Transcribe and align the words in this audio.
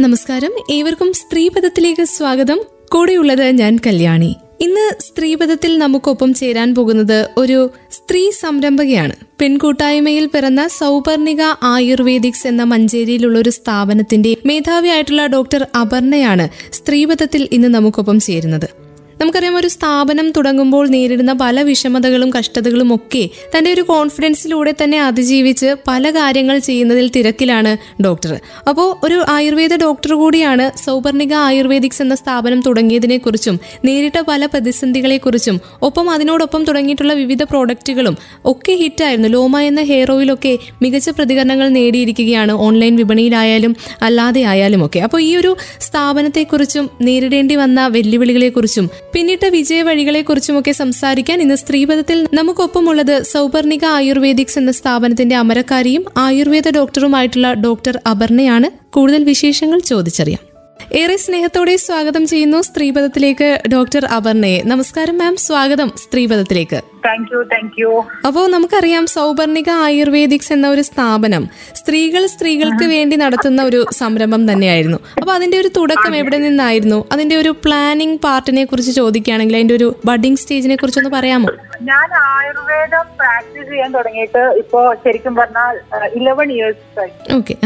നമസ്കാരം. 0.00 0.50
ഏവർക്കും 0.70 1.12
സ്ത്രീപദത്തിലേക്ക് 1.12 2.04
സ്വാഗതം. 2.04 2.60
കൂടെയുള്ളത് 2.92 3.44
ഞാൻ 3.44 3.78
കല്യാണി. 3.86 4.36
ഇന്ന് 4.60 5.02
സ്ത്രീപദത്തിൽ 5.02 5.78
നമുക്കൊപ്പം 5.78 6.34
ചേരാൻ 6.34 6.74
പോകുന്നത് 6.74 7.28
ഒരു 7.36 7.70
സ്ത്രീ 7.92 8.30
സംരംഭകയാണ്. 8.30 9.12
പെൺകൂട്ടായ്മയിൽ 9.40 10.26
പിറന്ന 10.26 10.68
സൗപർണിക 10.68 11.40
ആയുർവേദിക്സ് 11.62 12.46
എന്ന 12.46 12.62
മഞ്ചേരിയിലുള്ള 12.62 13.38
ഒരു 13.38 13.50
സ്ഥാപനത്തിന്റെ 13.50 14.36
മേധാവിയായിട്ടുള്ള 14.46 15.26
ഡോക്ടർ 15.26 15.66
അപർണയാണ് 15.80 16.48
സ്ത്രീപദത്തിൽ 16.72 17.48
ഇന്ന് 17.52 17.68
നമുക്കൊപ്പം 17.68 18.20
ചേരുന്നത്. 18.20 18.83
നമുക്കറിയാം 19.20 19.56
ഒരു 19.56 19.68
സ്ഥാപനം 19.68 20.30
തുടങ്ങുമ്പോൾ 20.30 20.88
നേരിടുന്ന 20.88 21.32
പല 21.32 21.62
വിഷമതകളും 21.62 22.30
കഷ്ടതകളും 22.38 22.94
ഒക്കെ 22.94 23.28
തന്റെ 23.56 23.72
ഒരു 23.72 23.82
കോൺഫിഡൻസിലൂടെ 23.82 24.74
തന്നെ 24.82 25.00
അതിജീവിച്ച് 25.00 25.74
പല 25.88 26.10
കാര്യങ്ങൾ 26.10 26.58
ചെയ്യുന്നതിൽ 26.58 27.10
തിരക്കിലാണ് 27.16 27.76
ഡോക്ടർ. 28.02 28.40
അപ്പോൾ 28.68 29.06
ഒരു 29.06 29.24
ആയുർവേദ 29.28 29.74
ഡോക്ടർ 29.74 30.12
കൂടിയാണ് 30.14 30.84
സൗപർണിക 30.84 31.34
ആയുർവേദിക്സ് 31.34 32.02
എന്ന 32.02 32.14
സ്ഥാപനം 32.14 32.60
തുടങ്ങിയതിനെ 32.60 33.18
കുറിച്ചും 33.18 33.60
നേരിട്ട 33.84 34.18
പല 34.28 34.46
പ്രതിസന്ധികളെക്കുറിച്ചും 34.46 35.60
ഒപ്പം 35.82 36.10
അതിനോടൊപ്പം 36.10 36.64
തുടങ്ങിയിട്ടുള്ള 36.64 37.12
വിവിധ 37.12 37.42
പ്രോഡക്റ്റുകളും 37.42 38.16
ഒക്കെ 38.44 38.72
ഹിറ്റായിരുന്നു. 38.72 39.28
ലോമ 39.28 39.60
എന്ന 39.60 39.82
ഹെയർ 39.82 40.10
ഓയിലൊക്കെ 40.10 40.58
മികച്ച 40.82 41.10
പ്രതികരണങ്ങൾ 41.10 41.68
നേടിയിരിക്കുകയാണ് 41.68 42.52
ഓൺലൈൻ 42.52 42.96
വിപണിയിലായാലും 42.96 43.76
അല്ലാതെ 44.02 44.40
ആയാലും 44.40 44.86
ഒക്കെ 44.86 45.00
അപ്പോൾ 45.00 45.20
ഈ 45.20 45.36
ഒരു 45.36 45.56
സ്ഥാപനത്തെക്കുറിച്ചും 45.80 46.90
നേരിടേണ്ടി 47.02 47.54
വന്ന 47.54 47.86
വെല്ലുവിളികളെക്കുറിച്ചും 47.86 49.03
പിന്നിട്ട 49.14 49.46
വിജയ 49.46 49.82
വഴികളെക്കുറിച്ചുമൊക്കെ 49.82 50.72
സംസാരിക്കാൻ 50.72 51.40
ഇന്ന് 51.40 51.54
സ്ത്രീപഥത്തിൽ 51.54 52.28
നമുക്കൊപ്പമുള്ളത് 52.34 53.22
സൗപർണിക 53.22 53.84
ആയുർവേദിക്സ് 53.84 54.58
എന്ന 54.58 54.70
സ്ഥാപനത്തിന്റെ 54.70 55.36
അമരക്കാരിയും 55.36 56.04
ആയുർവേദ 56.16 56.70
ഡോക്ടറുമായിട്ടുള്ള 56.70 57.52
ഡോക്ടർ 57.52 58.00
അപർണയാണ്. 58.10 58.70
കൂടുതൽ 58.92 59.24
വിശേഷങ്ങൾ 59.24 59.78
ചോദിച്ചറിയാം. 59.78 60.53
ഏറെ 60.98 61.14
സ്നേഹത്തോടെ 61.22 61.72
സ്വാഗതം 61.84 62.24
ചെയ്യുന്നു 62.30 62.58
സ്ത്രീപദത്തിലേക്ക് 62.66 63.48
ഡോക്ടർ 63.72 64.04
അപർണയെ. 64.16 64.58
നമസ്കാരം 64.72 65.16
മാം 65.22 65.34
സ്വാഗതം 65.44 65.88
സ്ത്രീപദത്തിലേക്ക്. 66.02 66.78
താങ്ക് 67.06 67.30
യു 67.32 67.40
താങ്ക് 67.52 67.74
യു 67.80 67.90
അപ്പോൾ 68.26 68.44
നമുക്കറിയാം 68.52 69.04
സൗപർണിക 69.14 69.70
ആയുർവേദിക്സ് 69.86 70.52
എന്ന 70.56 70.66
ഒരു 70.74 70.82
സ്ഥാപനം 70.90 71.42
സ്ത്രീകൾ 71.80 72.22
സ്ത്രീകൾക്ക് 72.34 72.86
വേണ്ടി 72.92 73.16
നടത്തുന്ന 73.22 73.62
ഒരു 73.70 73.80
സംരംഭം 74.00 74.42
തന്നെയായിരുന്നു. 74.50 74.98
അപ്പോൾ 75.20 75.32
അതിന്റെ 75.38 75.58
ഒരു 75.62 75.70
തുടക്കം 75.78 76.14
എവിടെ 76.20 76.38
നിന്നായിരുന്നു? 76.46 76.98
അതിന്റെ 77.12 77.36
ഒരു 77.42 77.52
പ്ലാനിംഗ് 77.64 78.20
പാർട്ടിനെ 78.26 78.64
കുറിച്ച് 78.64 78.94
ചോദിക്കുകയാണെങ്കിൽ 79.00 79.58
അതിന്റെ 79.60 79.76
ഒരു 79.80 79.88
ബഡിംഗ് 80.10 80.40
സ്റ്റേജിനെ 80.42 80.76
കുറിച്ചൊന്ന് 80.76 81.12
പറയാമോ? 81.16 81.50
ഞാൻ 81.90 82.08
ആയുർവേദം 82.28 83.06
പ്രാക്ടീസ് 83.20 83.68
ചെയ്യാൻ 83.72 83.90
തുടങ്ങിയിട്ട് 83.98 84.44
ഇപ്പോ 84.62 84.80
ശരിക്കും 85.04 85.34
പറഞ്ഞാൽ 85.40 85.74
eleven 86.20 86.50
years 86.56 87.04
okay 87.38 87.56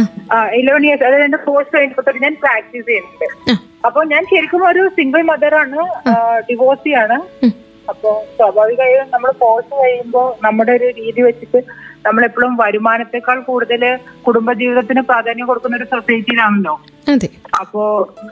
eleven 0.61 0.83
years 0.87 1.05
അതായത് 1.09 1.25
എന്റെ 1.29 1.41
കോഴ്സ് 1.47 1.73
കഴിഞ്ഞപ്പോ 1.77 2.19
ഞാൻ 2.25 2.35
പ്രാക്ടീസ് 2.45 2.89
ചെയ്യുന്നുണ്ട് 3.19 3.55
അപ്പൊ 3.87 4.01
ഞാൻ 4.05 4.23
ശരിക്കും 4.25 4.63
ഒരു 4.65 4.83
സിംഗിൾ 4.97 5.23
മദറാണ് 5.23 5.81
ഡിവോഴ്സിയാണ് 6.49 7.19
അപ്പോ 7.89 8.11
സ്വാഭാവികമായും 8.37 9.07
നമ്മൾ 9.13 9.31
കോഴ്സ് 9.39 9.73
കഴിയുമ്പോൾ 9.81 10.27
നമ്മുടെ 10.45 10.73
ഒരു 10.73 10.89
രീതി 10.99 11.21
വെച്ചിട്ട് 11.23 11.61
നമ്മളെപ്പോഴും 12.07 12.53
വരുമാനത്തെക്കാൾ 12.57 13.39
കൂടുതൽ 13.41 13.83
കുടുംബജീവിതത്തിന് 14.23 15.03
പ്രാധാന്യം 15.03 15.47
കൊടുക്കുന്ന 15.47 15.77
ഒരു 15.77 15.89
സൊസൈറ്റിയിലാണല്ലോ 15.93 16.75
അപ്പോ 17.61 17.83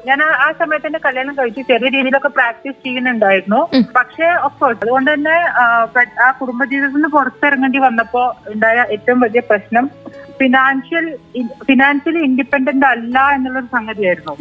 ഞാൻ 0.06 0.22
ആ- 0.22 0.52
സമയത്ത് 0.52 0.86
എന്റെ 0.86 0.98
കല്യാണം 0.98 1.38
കഴിച്ചു 1.38 1.60
ചെറിയ 1.60 1.88
രീതിയിലൊക്കെ 1.88 2.28
പ്രാക്ടീസ് 2.28 2.84
ചെയ്യുന്നുണ്ടായിരുന്നു. 2.84 3.60
പക്ഷേ 3.96 4.24
ഒഫ്കോഴ്സ് 4.42 4.78
അതുകൊണ്ട് 4.82 5.14
തന്നെ 5.14 5.36
ആ, 5.58 5.64
കുടുംബ 6.40 6.64
ജീവിതത്തിൽ 6.64 6.66
കുടുംബജീവിതത്തിൽ 6.66 6.96
നിന്ന് 6.96 7.08
പുറത്തിറങ്ങേണ്ടി 7.08 7.78
വന്നപ്പോ 7.78 8.22
ഉണ്ടായ 8.46 8.86
ഏറ്റവും 8.90 9.20
വലിയ 9.20 9.40
പ്രശ്നം 9.40 9.84
ഫിനാൻഷ്യൽ 10.40 11.06
ഫിനാൻഷ്യലി 11.64 12.18
ഇൻഡിപെൻഡന്റ് 12.18 12.86
അല്ല 12.86 13.30
എന്നുള്ളൊരു 13.30 13.66
സംഗതിയായിരുന്നു. 13.66 14.34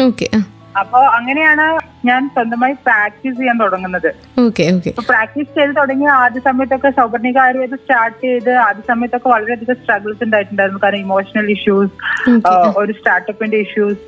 അപ്പോ 0.81 0.99
അങ്ങനെയാണ് 1.17 1.65
ഞാൻ 2.07 2.21
സ്വന്തമായി 2.35 2.73
പ്രാക്ടീസ് 2.85 3.37
ചെയ്യാൻ 3.37 3.57
തുടങ്ങുന്നത്. 3.63 4.07
പ്രാക്ടീസ് 5.11 5.51
ചെയ്ത് 5.57 5.73
തുടങ്ങിയ 5.79 6.09
ആദ്യ 6.23 6.41
സമയത്തൊക്കെ 6.49 6.89
സൗപർണിക 6.99 7.37
ആയുർവേദം 7.43 7.79
സ്റ്റാർട്ട് 7.83 8.19
ചെയ്ത് 8.25 8.51
ആദ്യ 8.67 8.83
സമയത്തൊക്കെ 8.91 9.29
വളരെയധികം 9.29 9.77
സ്ട്രഗിൾസ് 9.81 10.23
ഉണ്ടായിട്ടുണ്ടായിരുന്നു. 10.27 10.81
കാരണം 10.83 11.03
ഇമോഷണൽ 11.05 11.47
ഇഷ്യൂസ് 11.57 11.93
ഒരു 12.81 12.91
സ്റ്റാർട്ടപ്പിന്റെ 12.99 13.59
ഇഷ്യൂസ് 13.67 14.01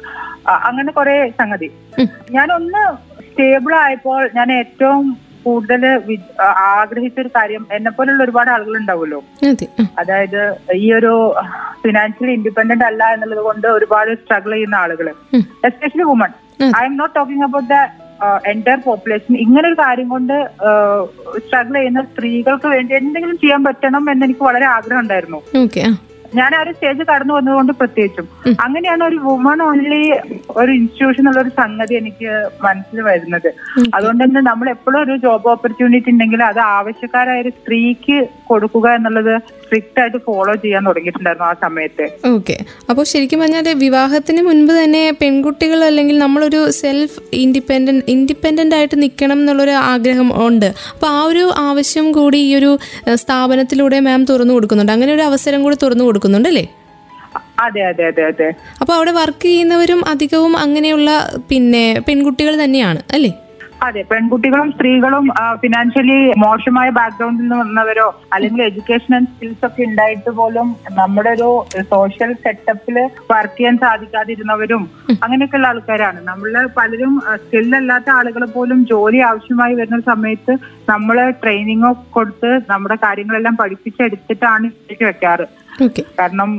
അങ്ങനെ 0.70 0.92
കുറെ 0.92 1.16
സംഗതി. 1.42 1.70
ഞാനൊന്ന് 2.38 2.84
സ്റ്റേബിൾ 3.30 3.74
ആയപ്പോൾ 3.86 4.22
ഞാൻ 4.36 4.52
ഏറ്റവും 4.60 5.02
കൂടുതൽ 5.44 5.84
ആഗ്രഹിച്ച 6.80 7.18
ഒരു 7.20 7.30
കാര്യം 7.36 7.64
എന്നെ 7.76 7.92
പോലുള്ള 7.92 8.22
ഒരുപാട് 8.24 8.50
ആളുകൾ 8.54 8.74
ഉണ്ടാവുമല്ലോ 8.80 9.20
അതായത് 10.00 10.42
ഈ 10.76 10.88
ഒരു 10.94 11.12
ഫിനാൻഷ്യലി 11.84 12.34
ഇൻഡിപെൻഡന്റ് 12.38 12.86
അല്ല 12.86 13.04
എന്നുള്ളത് 13.14 13.44
കൊണ്ട് 13.48 13.68
ഒരുപാട് 13.68 14.12
സ്ട്രഗിൾ 14.22 14.54
ചെയ്യുന്ന 14.54 14.76
ആളുകൾ 14.76 15.08
especially 15.70 16.04
woman 16.04 16.34
I 16.80 16.86
am 16.86 16.98
not 16.98 17.16
talking 17.16 17.44
about 17.44 17.70
the 17.70 17.78
entire 18.50 18.80
population 18.86 19.34
ഇങ്ങനെ 19.38 19.66
ഒരു 19.68 19.76
കാര്യം 19.76 20.08
കൊണ്ട് 20.10 20.34
സ്ട്രഗിൾ 21.46 21.76
ചെയ്യുന്ന 21.78 22.02
സ്ത്രീകൾക്ക് 22.02 22.68
വേണ്ടി 22.68 22.94
എന്തെങ്കിലും 22.96 23.38
ചെയ്യാൻ 23.38 23.64
പറ്റണം 23.64 24.10
എന്ന് 24.12 24.26
എനിക്ക് 24.26 24.44
വളരെ 24.44 24.66
ആഗ്രഹം 24.66 25.00
ഉണ്ടായിരുന്നു. 25.00 25.40
ഞാൻ 26.40 26.52
ആ 26.56 26.62
ഒരു 26.64 26.72
സ്റ്റേജ് 26.76 27.04
കടന്നു 27.10 27.34
വന്നതുകൊണ്ട് 27.38 27.74
പ്രത്യേകിച്ചും. 27.80 28.28
അങ്ങനെയാണ് 28.66 29.04
ഒരു 29.10 29.18
വുമൺ 29.28 29.62
ഓൺലി 29.68 30.02
ഒരു 30.60 30.72
ഇൻസ്റ്റിറ്റ്യൂഷൻ 30.78 31.28
ഉള്ള 31.30 31.40
ഒരു 31.46 31.52
സംഗതി 31.60 31.96
എനിക്ക് 32.02 32.30
മനസ്സിൽ 32.66 33.02
വരുന്നത്. 33.10 33.50
അതുകൊണ്ട് 33.98 34.22
തന്നെ 34.24 34.42
നമ്മൾ 34.50 34.70
എപ്പോഴും 34.76 35.00
ഒരു 35.04 35.16
ജോബ് 35.26 35.50
ഓപ്പർച്യൂണിറ്റി 35.54 36.12
ഉണ്ടെങ്കിൽ 36.16 36.44
അത് 36.50 36.62
ആവശ്യക്കാരായ 36.78 37.44
ഒരു 37.46 37.54
സ്ത്രീക്ക് 37.60 38.18
കൊടുക്കുക 38.52 38.88
എന്നുള്ളത് 38.98 39.34
സ്ട്രിക്റ്റ് 39.64 40.02
ആയിട്ട് 40.02 40.20
ഫോളോ 40.28 40.54
ചെയ്യാൻ 40.64 40.84
തുടങ്ങിയിട്ടുണ്ടായിരുന്നു 40.90 41.48
ആ 41.50 41.54
സമയത്ത്. 41.64 42.06
ഓക്കെ 42.34 42.58
അപ്പോൾ 42.90 43.06
ശരിക്കും 43.12 43.42
പറഞ്ഞാൽ 43.44 43.70
വിവാഹത്തിന് 43.86 44.42
മുൻപ് 44.50 44.74
തന്നെ 44.82 45.04
പെൺകുട്ടികൾ 45.22 45.80
അല്ലെങ്കിൽ 45.90 46.18
നമ്മളൊരു 46.26 46.62
സെൽഫ് 46.82 47.18
ഇൻഡിപെൻഡന്റ് 47.44 48.06
ഇൻഡിപെൻഡന്റ് 48.16 48.76
ആയിട്ട് 48.78 48.98
നിൽക്കണം 49.04 49.40
എന്നുള്ളൊരു 49.42 49.76
ആഗ്രഹം 49.94 50.30
ഉണ്ട്. 50.46 50.70
അപ്പോൾ 50.94 51.10
ആ 51.18 51.22
ഒരു 51.32 51.44
ആവശ്യം 51.70 52.08
കൂടി 52.20 52.40
ഈ 52.50 52.52
ഒരു 52.60 52.72
സ്ഥാപനത്തിലൂടെ 53.24 54.00
മാം 54.08 54.22
തുറന്നു 54.32 54.54
കൊടുക്കുന്നുണ്ട്. 54.58 54.94
അങ്ങനെ 54.96 55.14
ഒരു 55.18 55.26
അവസരം 55.30 55.64
കൂടി 55.64 55.78
തുറന്നു 55.84 56.06
കൊടുക്കുന്നുണ്ട് 56.18 56.52
അല്ലേ 56.52 56.66
അതെ 57.64 57.82
അതെ 57.88 58.04
അതെ 58.10 58.24
അതെ. 58.30 58.48
അപ്പൊ 58.82 58.92
അവിടെ 58.98 59.12
വർക്ക് 59.18 59.48
ചെയ്യുന്നവരും 59.48 60.00
അധികവും 60.12 60.54
അങ്ങനെയുള്ള 60.62 61.10
പിന്നെ 61.50 61.84
പെൺകുട്ടികൾ 62.08 62.54
തന്നെയാണ് 62.62 63.00
അല്ലേ? 63.16 63.32
അതെ 63.86 64.02
പെൺകുട്ടികളും 64.12 64.70
സ്ത്രീകളും 64.74 65.26
ഫിനാൻഷ്യലി 65.64 66.16
മോശമായ 66.44 66.88
ബാക്ക്ഗ്രൗണ്ടിൽ 66.96 67.44
നിന്ന് 67.44 67.58
വന്നവരോ 67.60 68.06
അല്ലെങ്കിൽ 68.36 68.62
എഡ്യൂക്കേഷൻ 68.68 69.12
ആൻഡ് 69.18 69.30
സ്കിൽസ് 69.34 69.66
ഒക്കെ 69.68 69.82
ഉണ്ടായിട്ട് 69.90 70.32
പോലും 70.40 70.68
നമ്മുടെ 70.98 71.32
ഒരു 71.36 71.50
സോഷ്യൽ 71.92 72.32
സെറ്റപ്പിൽ 72.46 72.98
വർക്ക് 73.32 73.56
ചെയ്യാൻ 73.58 73.78
സാധിക്കാതിരുന്നവരും 73.84 74.84
അങ്ങനെയൊക്കെയുള്ള 75.24 75.70
ആൾക്കാരാണ്. 75.72 76.20
നമ്മൾ 76.32 76.50
പലരും 76.80 77.14
സ്കില്ലല്ലാത്ത 77.44 78.10
ആളുകൾ 78.18 78.46
പോലും 78.56 78.82
ജോലി 78.94 79.22
ആവശ്യമായി 79.30 79.76
വരുന്ന 79.82 80.02
സമയത്ത് 80.12 80.56
നമ്മൾ 80.90 81.20
ട്രെയിനിങ്ങോ 81.44 81.94
കൊടുത്ത് 82.18 82.52
നമ്മുടെ 82.74 82.98
കാര്യങ്ങളെല്ലാം 83.06 83.58
പഠിപ്പിച്ചെടുത്തിട്ടാണ് 83.62 84.68
വെക്കാറ്. 85.04 85.48
കാരണം 86.20 86.52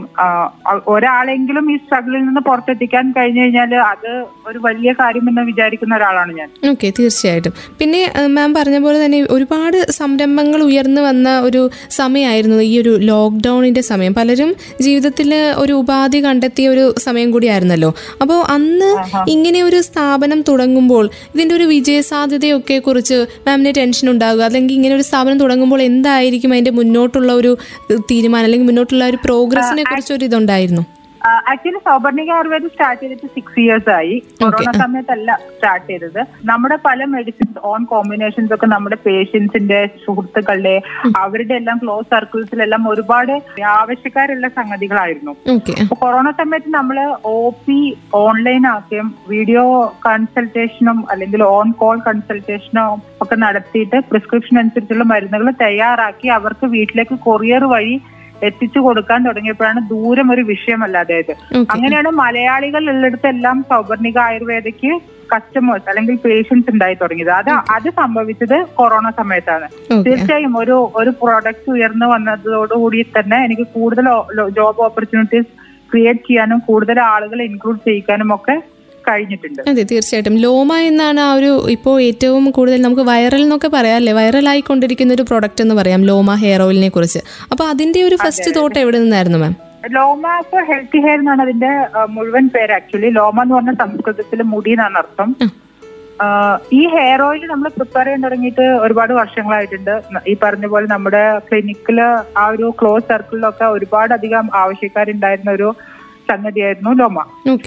ഒരാളെങ്കിലും 0.95 1.65
ഈ 1.73 1.77
സ്ട്രഗിളിൽ 1.77 2.23
നിന്ന് 2.27 2.43
പുറത്തെത്തിക്കാൻ 2.49 3.05
കഴിഞ്ഞു 3.17 3.41
കഴിഞ്ഞാൽ 3.43 3.73
അത് 3.93 4.11
ഒരു 4.49 4.59
വലിയ 4.67 4.91
കാര്യമെന്ന് 5.01 5.43
വിചാരിക്കുന്ന 5.49 5.93
ഒരാളാണ് 5.97 6.33
ഞാൻ. 6.39 6.49
ഓക്കെ 6.71 6.89
തീർച്ചയായിട്ടും. 6.99 7.53
പിന്നെ 7.81 8.01
മാം 8.37 8.55
പറഞ്ഞ 8.59 8.79
പോലെ 8.85 9.05
തന്നെ 9.05 9.21
ഒരുപാട് 9.37 9.79
സംരംഭങ്ങൾ 9.99 10.63
ഉയർന്നു 10.69 11.03
വന്ന 11.09 11.29
ഒരു 11.41 11.63
സമയമായിരുന്നു 11.99 12.59
ഈ 12.71 12.75
ഒരു 12.83 12.93
ലോക്ക്ഡൗണിന്റെ 13.11 13.83
സമയം. 13.91 14.15
പലരും 14.19 14.53
ജീവിതത്തിൽ 14.87 15.31
ഒരു 15.63 15.73
ഉപാധി 15.73 16.21
കണ്ടെത്തിയ 16.27 16.69
ഒരു 16.75 16.95
സമയം 17.07 17.31
കൂടിയായിരുന്നല്ലോ. 17.31 17.91
അപ്പോൾ 18.23 18.41
അന്ന് 18.57 18.91
ഇങ്ങനെ 19.35 19.63
ഒരു 19.63 19.81
സ്ഥാപനം 19.89 20.41
തുടങ്ങുമ്പോൾ 20.51 21.05
ഇതിന്റെ 21.35 21.55
ഒരു 21.55 21.65
വിജയ 21.75 22.01
സാധ്യതയൊക്കെ 22.13 22.79
കുറിച്ച് 22.79 23.19
മാമിന് 23.49 23.73
ടെൻഷൻ 23.81 24.07
ഉണ്ടാകുക 24.15 24.43
അല്ലെങ്കിൽ 24.49 24.75
ഇങ്ങനെ 24.79 24.95
ഒരു 24.95 25.07
സ്ഥാപനം 25.11 25.39
തുടങ്ങുമ്പോൾ 25.39 25.83
എന്തായിരിക്കും 25.83 26.53
അതിന്റെ 26.53 26.71
മുന്നോട്ടുള്ള 26.71 27.33
ഒരു 27.33 27.53
തീരുമാനം 28.11 28.45
അല്ലെങ്കിൽ 28.45 28.69
മുന്നോട്ടുള്ള 28.69 29.05
ഒരു 29.09 29.19
പ്രോഗ്രസിനെ 29.27 29.85
കുറിച്ച് 29.91 30.15
ഒരു 30.19 30.27
ഇതുണ്ടായിരുന്നു 30.31 30.85
ആക്ച്വലി 31.51 31.81
സൗപർണിക 31.87 32.31
ആയുർവേദം 32.35 32.69
സ്റ്റാർട്ട് 32.73 33.01
ചെയ്തിട്ട് 33.01 33.29
സിക്സ് 33.35 33.59
ഇയേഴ്സ് 33.63 33.91
ആയി. 33.91 34.13
കൊറോണ 34.41 34.71
സമയത്തല്ല 34.83 35.31
സ്റ്റാർട്ട് 35.47 35.87
ചെയ്തത്. 35.89 36.21
നമ്മുടെ 36.45 36.77
പല 36.85 37.01
മെഡിസിൻസ് 37.15 37.59
ഓൺ 37.71 37.81
കോമ്പിനേഷൻസ് 37.93 38.53
ഒക്കെ 38.55 38.67
നമ്മുടെ 38.67 38.99
പേഷ്യൻസിന്റെ 39.07 39.81
സുഹൃത്തുക്കളുടെ 40.05 40.75
അവരുടെ 41.23 41.55
എല്ലാം 41.55 41.79
ക്ലോസ് 41.83 42.09
സർക്കിൾസിലെല്ലാം 42.15 42.83
ഒരുപാട് 42.89 43.33
ആവശ്യക്കാരുള്ള 43.73 44.49
സംഗതികളായിരുന്നു. 44.59 45.33
കൊറോണ 46.03 46.31
സമയത്ത് 46.41 46.71
നമ്മൾ 46.75 46.99
ഒ 47.33 47.39
പി 47.65 47.81
ഓൺലൈൻ 48.25 48.65
ആക്കുകയും 48.75 49.09
വീഡിയോ 49.29 49.65
കൺസൾട്ടേഷനും 50.07 51.01
അല്ലെങ്കിൽ 51.11 51.43
ഓൺ 51.57 51.71
കോൾ 51.83 51.99
കൺസൾട്ടേഷനോ 52.09 52.87
ഒക്കെ 53.25 53.39
നടത്തിയിട്ട് 53.47 54.01
പ്രിസ്ക്രിപ്ഷൻ 54.13 54.59
അനുസരിച്ചുള്ള 54.63 55.07
മരുന്നുകൾ 55.15 55.51
തയ്യാറാക്കി 55.65 56.31
അവർക്ക് 56.39 56.69
വീട്ടിലേക്ക് 56.77 57.19
കൊറിയർ 57.27 57.65
വഴി 57.75 57.97
എത്തിച്ചു 58.47 58.81
കൊടുക്കാൻ 58.87 59.21
തുടങ്ങിയപ്പോഴാണ് 59.27 59.81
ദൂരം 59.93 60.27
ഒരു 60.35 60.43
വിഷയമല്ല 60.51 60.99
അതായത്. 61.05 61.33
അങ്ങനെയാണ് 61.75 62.11
മലയാളികൾ 62.23 62.85
ഉള്ളിടത്തെല്ലാം 62.93 63.59
സൗവർണിക 63.71 64.19
ആയുർവേദയ്ക്ക് 64.29 64.93
കസ്റ്റമേഴ്സ് 65.33 65.89
അല്ലെങ്കിൽ 65.91 66.17
പേഷ്യൻസ് 66.25 66.71
ഉണ്ടായി 66.73 66.97
തുടങ്ങിയത്. 67.01 67.33
അത് 67.39 67.51
അത് 67.77 67.89
സംഭവിച്ചത് 68.01 68.57
കൊറോണ 68.79 69.07
സമയത്താണ്. 69.21 69.67
തീർച്ചയായും 70.07 70.55
ഒരു 70.63 70.77
ഒരു 71.01 71.11
പ്രോഡക്റ്റ് 71.23 71.71
ഉയർന്നു 71.77 72.07
വന്നതോടുകൂടി 72.15 73.01
തന്നെ 73.19 73.39
എനിക്ക് 73.47 73.67
കൂടുതൽ 73.77 74.09
ജോബ് 74.59 74.83
ഓപ്പർച്യൂണിറ്റീസ് 74.89 75.51
ക്രിയേറ്റ് 75.93 76.27
ചെയ്യാനും 76.29 76.59
കൂടുതൽ 76.69 76.99
ആളുകളെ 77.13 77.45
ഇൻക്ലൂഡ് 77.51 77.81
ചെയ്യിക്കാനും 77.87 78.31
ഒക്കെ 78.35 78.57
കഴിഞ്ഞിട്ടുണ്ട്. 79.09 79.61
അതെ 79.71 79.85
തീർച്ചയായിട്ടും. 79.93 80.37
ലോമ 80.47 80.79
എന്നാണ് 80.91 81.21
ആ 81.27 81.31
ഒരു 81.39 81.53
ഇപ്പോൾ 81.77 81.97
ഏറ്റവും 82.09 82.45
കൂടുതൽ 82.59 82.83
നമുക്ക് 82.87 83.07
വൈറൽ 83.13 83.43
എന്നൊക്കെ 83.47 83.71
പറയാം 83.77 83.97
വൈറൽ 83.99 84.17
വൈറലായിക്കൊണ്ടിരിക്കുന്ന 84.21 85.13
ഒരു 85.17 85.25
പ്രൊഡക്റ്റ് 85.29 85.63
എന്ന് 85.65 85.75
പറയാം 85.79 86.01
ലോമ 86.11 86.35
ഹെയർ 86.43 86.63
ഓയിലിനെ 86.67 86.91
കുറിച്ച്. 86.97 87.21
അപ്പോൾ 87.53 87.65
അതിന്റെ 87.73 88.01
ഒരു 88.09 88.17
ഫസ്റ്റ് 88.25 88.51
തോട്ട് 88.59 88.79
എവിടെ 88.83 88.99
നിന്നായിരുന്നു 89.05 89.39
ma'am 89.45 89.55
Loma 89.97 90.27
for 90.51 90.63
healthy 90.71 90.99
hair 91.05 91.19
എന്നാണ് 91.23 91.43
അതിന്റെ 91.45 91.71
മുഴുവൻ 92.15 92.47
പേര് 92.55 92.73
ആക്ച്വലി 92.77 93.11
ലോമ 93.19 93.43
എന്ന് 93.43 93.55
പറഞ്ഞ 93.57 93.73
സംസ്കൃതത്തിൽ 93.83 94.41
മുടി 94.53 94.73
എന്നാണ് 94.77 94.99
അർത്ഥം. 95.03 95.29
ഈ 96.79 96.81
ഹെയർ 96.95 97.21
ഓയിൽ 97.27 97.43
നമ്മൾ 97.51 97.69
പ്രിപ്പയർ 97.75 98.07
ചെയ്യാൻ 98.07 98.23
തുടങ്ങിയിട്ട് 98.25 98.65
ഒരുപാട് 98.85 99.13
വർഷങ്ങളായിട്ടുണ്ട്. 99.19 99.95
ഈ 100.31 100.35
പറഞ്ഞ 100.43 100.67
പോലെ 100.73 100.87
നമ്മുടെ 100.95 101.23
ക്ലിനിക്കിൽ 101.49 101.99
ആ 102.43 102.47
ഒരു 102.55 102.69
ക്ലോസ് 102.81 103.07
സർക്കിളിലൊക്കെ 103.13 103.67
ഒരുപാട് 103.77 104.13
അധികം 104.19 104.49
ആവശ്യക്കാരുണ്ടായിരുന്ന 104.63 105.53
ഒരു 105.59 105.69
സംഗതിയായിരുന്നു 106.31 106.91
ലോമ. 107.01 107.19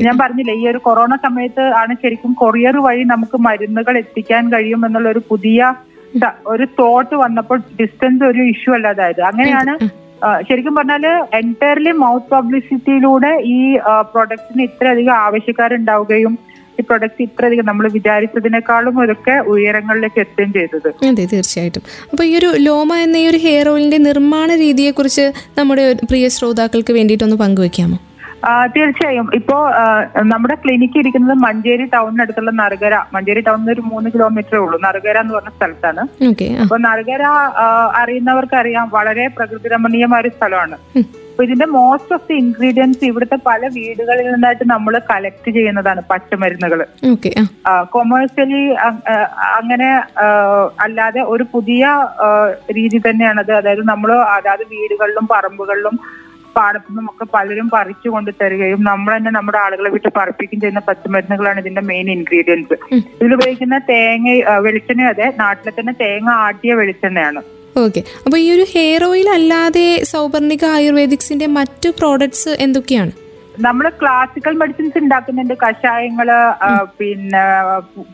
ഞാൻ 0.07 0.15
പറഞ്ഞില്ലേ 0.21 0.55
ഈ 0.61 0.65
ഒരു 0.71 0.79
കൊറോണ 0.87 1.15
സമയത്ത് 1.25 1.63
ആണ് 1.81 1.95
ശരിക്കും 2.03 2.33
കൊറിയർ 2.41 2.77
വഴി 2.87 3.03
നമുക്ക് 3.13 3.39
മരുന്നുകൾ 3.47 3.97
എത്തിക്കാൻ 4.03 4.43
കഴിയും 4.53 4.83
എന്നുള്ള 4.87 5.09
ഒരു 5.15 5.23
പുതിയ 5.31 5.73
ഒരു 6.53 6.65
തോട്ട് 6.79 7.15
വന്നപ്പോൾ 7.23 7.57
ഡിസ്റ്റൻസ് 7.81 8.23
ഒരു 8.31 8.41
ഇഷ്യൂ 8.53 8.71
അല്ലാതായത്. 8.77 9.21
അങ്ങനെയാണ് 9.31 9.73
ശരിക്കും 10.47 10.73
പറഞ്ഞാൽ 10.77 11.05
എന്റയർലി 11.39 11.91
മൗത്ത് 12.01 12.31
പബ്ലിസിറ്റിയിലൂടെ 12.33 13.31
ഈ 13.55 13.59
പ്രൊഡക്റ്റിന് 14.13 14.63
ഇത്രയധികം 14.69 15.15
ആവശ്യക്കാരുണ്ടാവുകയും 15.25 16.33
ഈ 16.79 16.83
പ്രൊഡക്റ്റ് 16.89 17.21
ഇത്രയധികം 17.27 17.65
നമ്മൾ 17.69 17.85
വിചാരിച്ചതിനേക്കാളും 17.95 18.95
ഒക്കെ 19.13 19.35
ഉയരങ്ങളിലേക്ക് 19.53 20.19
എത്തുകയും 20.23 20.51
ചെയ്തത്. 20.57 20.89
അതെ 21.09 21.25
തീർച്ചയായിട്ടും. 21.33 21.83
അപ്പോൾ 22.11 22.23
ഈ 22.29 22.33
ഒരു 22.39 22.49
ലോമ 22.67 22.91
എന്ന 23.05 23.17
ഈ 23.23 23.25
ഒരു 23.31 23.39
ഹെയർ 23.45 23.67
ഓയിലിന്റെ 23.73 23.99
നിർമ്മാണ 24.09 24.49
രീതിയെ 24.65 24.91
കുറിച്ച് 24.99 25.25
നമ്മുടെ 25.59 25.85
പ്രിയ 26.11 26.27
ശ്രോതാക്കൾക്ക് 26.37 26.93
വേണ്ടിയിട്ടൊന്ന് 26.99 27.39
പങ്കുവെക്കാമോ? 27.43 27.99
തീർച്ചയായും. 28.75 29.27
ഇപ്പോ 29.35 29.57
നമ്മുടെ 30.31 30.55
ക്ലിനിക്ക് 30.63 30.97
ഇരിക്കുന്നത് 30.99 31.37
മഞ്ചേരി 31.37 31.85
ടൗണിനടുത്തുള്ള 31.93 32.51
നറുകര. 32.51 32.95
മഞ്ചേരി 33.13 33.41
ടൗണിൽ 33.41 33.71
ഒരു 33.73 33.83
മൂന്ന് 33.91 34.09
കിലോമീറ്ററേ 34.15 34.59
ഉള്ളൂ. 34.59 34.79
നറുകര 34.83 35.17
എന്ന് 35.17 35.33
പറഞ്ഞ 35.33 35.51
സ്ഥലത്താണ്. 35.57 36.03
അപ്പൊ 36.63 36.77
നറുകര 36.87 37.23
അറിയുന്നവർക്കറിയാം. 38.01 38.01
അറിയുന്നവർക്ക് 38.01 38.55
അറിയാം 38.55 38.89
വളരെ 38.93 39.25
പ്രകൃതി 39.27 39.69
രമണീയമായ 39.69 40.21
ഒരു 40.21 40.31
സ്ഥലമാണ്. 40.37 40.77
അപ്പൊ 41.31 41.43
ഇതിന്റെ 41.43 41.65
മോസ്റ്റ് 41.65 42.13
ഓഫ് 42.13 42.27
ദി 42.29 42.33
ഇൻഗ്രീഡിയൻസ് 42.33 43.05
ഇവിടുത്തെ 43.05 43.37
പല 43.45 43.67
വീടുകളിൽ 43.75 44.25
നിന്നായിട്ട് 44.31 44.65
നമ്മൾ 44.69 44.93
കളക്ട് 45.11 45.51
ചെയ്യുന്നതാണ് 45.51 46.01
പച്ചമരുന്നുകൾ 46.09 46.79
കൊമേഴ്സ്യലി 47.95 48.63
അങ്ങനെ 49.59 49.89
അല്ലാതെ 50.79 51.21
ഒരു 51.33 51.45
പുതിയ 51.53 51.85
രീതി 52.77 52.99
തന്നെയാണത്. 53.07 53.51
അതായത് 53.51 53.83
നമ്മൾ 53.87 54.11
അതായത് 54.13 54.67
വീടുകളിലും 54.71 55.27
പറമ്പുകളിലും 55.31 55.97
പാടത്തുനിന്നും 56.57 57.07
ഒക്കെ 57.11 57.25
പലരും 57.35 57.67
പറിച്ചു 57.75 58.09
കൊണ്ട് 58.09 58.31
തരികയും 58.41 58.81
നമ്മൾ 58.89 59.11
തന്നെ 59.17 59.31
നമ്മുടെ 59.37 59.59
ആളുകളെ 59.65 59.89
വിട്ട് 59.95 60.09
പറിപ്പിക്കുകയും 60.17 60.61
ചെയ്യുന്ന 60.63 60.81
പച്ചമരുന്നുകളാണ് 60.89 61.59
ഇതിന്റെ 61.59 61.83
മെയിൻ 61.91 62.09
ഇൻഗ്രീഡിയൻസ് 62.17 62.77
ഇതിൽ 63.21 63.33
ഉപയോഗിക്കുന്ന 63.37 63.79
തേങ്ങ 63.91 64.35
വെളിച്ചെണ്ണ 64.67 65.09
അതെ 65.13 65.27
നാട്ടിലെ 65.43 65.73
തന്നെ 65.79 65.95
തേങ്ങ 66.03 66.29
ആട്ടിയ 66.45 66.73
വെളിച്ചെണ്ണയാണ്. 66.81 67.41
ഓക്കെ. 67.83 68.01
അപ്പൊ 68.25 68.37
ഈ 68.37 68.47
ഒരു 68.55 68.65
ഹെയർ 68.73 69.03
ഓയിൽ 69.03 69.27
അല്ലാതെ 69.35 69.87
സൗപർണിക 70.13 70.63
ആയുർവേദിക്സിന്റെ 70.75 71.47
മറ്റു 71.57 71.89
പ്രോഡക്ട്സ് 71.99 72.53
എന്തൊക്കെയാണ്? 72.65 73.11
നമ്മൾ 73.65 73.85
ക്ലാസിക്കൽ 74.01 74.53
മെഡിസിൻസ് 74.61 74.97
ഉണ്ടാക്കുന്നുണ്ട് 75.03 75.53
കഷായങ്ങൾ 75.63 76.29
പിന്നെ 76.99 77.41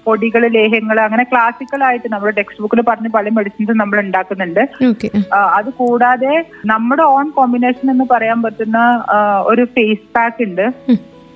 പൊടികൾ 0.05 0.43
ലേഹ്യങ്ങൾ 0.55 0.99
അങ്ങനെ 0.99 1.23
ക്ലാസിക്കൽ 1.31 1.81
ആയിട്ട് 1.87 2.07
നമ്മുടെ 2.13 2.33
ടെക്സ്റ്റ് 2.39 2.63
ബുക്കിൽ 2.63 2.81
പറഞ്ഞ 2.89 3.09
പല 3.17 3.29
മെഡിസിൻസ് 3.37 3.75
നമ്മൾ 3.81 3.99
ഉണ്ടാക്കുന്നുണ്ട് 4.05 4.61
അത് 5.57 5.69
കൂടാതെ 5.81 6.33
നമ്മുടെ 6.73 7.03
ഓൺ 7.17 7.29
കോമ്പിനേഷൻ 7.37 7.91
എന്ന് 7.95 8.07
പറയാൻ 8.13 8.41
പറ്റുന്ന 8.47 8.79
ഒരു 9.51 9.65
ഫേസ് 9.77 10.07
പാക്ക് 10.17 10.47
ഉണ്ട് 10.49 10.65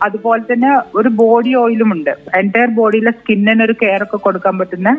അതുപോലെ 0.01 0.44
തന്നെ 0.51 0.69
ഒരു 1.00 1.09
ബോഡി 1.09 1.51
ഓയിലും 1.56 1.89
ഉണ്ട്. 1.95 2.13
എന്റയർ 2.39 2.69
ബോഡിയിലെ 2.77 3.12
സ്കിന്നിന് 3.18 3.63
ഒരു 3.68 3.74
കെയർ 3.81 4.03
ഒക്കെ 4.06 4.18
കൊടുക്കാൻ 4.18 4.56
പറ്റുന്ന 4.59 4.89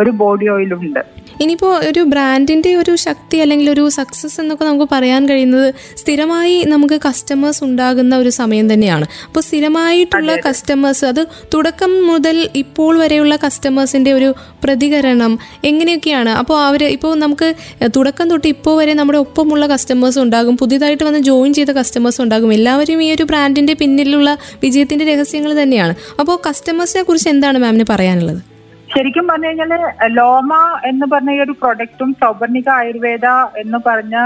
ഒരു 0.00 0.10
ബോഡി 0.20 0.46
ഓയിലും 0.54 0.80
ഉണ്ട്. 0.86 1.00
ഇനിയിപ്പോൾ 1.40 1.84
ഒരു 1.88 2.00
ബ്രാൻഡിന്റെ 2.00 2.76
ഒരു 2.76 2.96
ശക്തി 2.96 3.36
അല്ലെങ്കിൽ 3.36 3.70
ഒരു 3.70 3.88
സക്സസ് 3.88 4.40
എന്നൊക്കെ 4.40 4.64
നമുക്ക് 4.64 4.88
പറയാൻ 4.92 5.28
കഴിയുന്നത് 5.28 5.74
സ്ഥിരമായി 5.96 6.64
നമുക്ക് 6.64 7.00
കസ്റ്റമേഴ്സ് 7.08 7.64
ഉണ്ടാകുന്ന 7.64 8.16
ഒരു 8.16 8.28
സമയം 8.28 8.72
തന്നെയാണ്. 8.72 9.06
അപ്പോൾ 9.26 9.40
സ്ഥിരമായിട്ടുള്ള 9.40 10.36
കസ്റ്റമേഴ്സ് 10.36 11.04
അത്. 11.04 11.26
തുടക്കം 11.54 12.06
മുതൽ 12.06 12.48
ഇപ്പോൾ 12.54 12.98
വരെയുള്ള 12.98 13.36
കസ്റ്റമേഴ്സിന്റെ 13.36 14.12
ഒരു 14.12 14.34
പ്രതികരണം 14.64 15.38
എങ്ങനെയൊക്കെയാണ്? 15.64 16.30
അപ്പോൾ 16.30 16.58
അവർ 16.60 16.84
ഇപ്പോൾ 16.84 17.14
നമുക്ക് 17.18 17.54
തുടക്കം 17.96 18.30
തൊട്ട് 18.30 18.48
ഇപ്പോൾ 18.48 18.78
വരെ 18.78 18.94
നമ്മുടെ 18.94 19.18
ഒപ്പമുള്ള 19.18 19.66
കസ്റ്റമേഴ്സ് 19.66 20.18
ഉണ്ടാകും. 20.18 20.56
പുതിയതായിട്ട് 20.56 21.04
വന്ന് 21.04 21.18
ജോയിൻ 21.18 21.54
ചെയ്ത 21.54 21.70
കസ്റ്റമേഴ്സ് 21.70 22.20
ഉണ്ടാകും. 22.20 22.52
എല്ലാവരും 22.52 23.02
ഈ 23.02 23.14
ഒരു 23.14 23.22
ബ്രാൻഡിന്റെ 23.22 23.74
പിന്നിലുള്ള 23.74 24.38
വിജയത്തിന്റെ 24.62 25.04
രഹസ്യങ്ങൾ 25.04 25.62
തന്നെയാണ്. 25.62 25.94
അപ്പോൾ 26.20 26.38
കസ്റ്റമേഴ്സിനെ 26.48 27.02
കുറിച്ച് 27.02 27.28
എന്താണ് 27.28 27.58
മാമിന് 27.58 27.84
പറയാനുള്ളത്? 27.90 28.57
ശരിക്കും 28.92 29.24
പറഞ്ഞു 29.28 29.48
കഴിഞ്ഞാൽ 29.48 29.72
ലോമ 30.18 30.52
എന്ന് 30.90 31.06
പറഞ്ഞ 31.12 31.30
ഈ 31.36 31.40
ഒരു 31.44 31.54
പ്രൊഡക്റ്റും 31.60 32.10
സൗപർണിക 32.22 32.68
ആയുർവേദ 32.80 33.26
എന്ന് 33.62 33.78
പറഞ്ഞ 33.86 34.16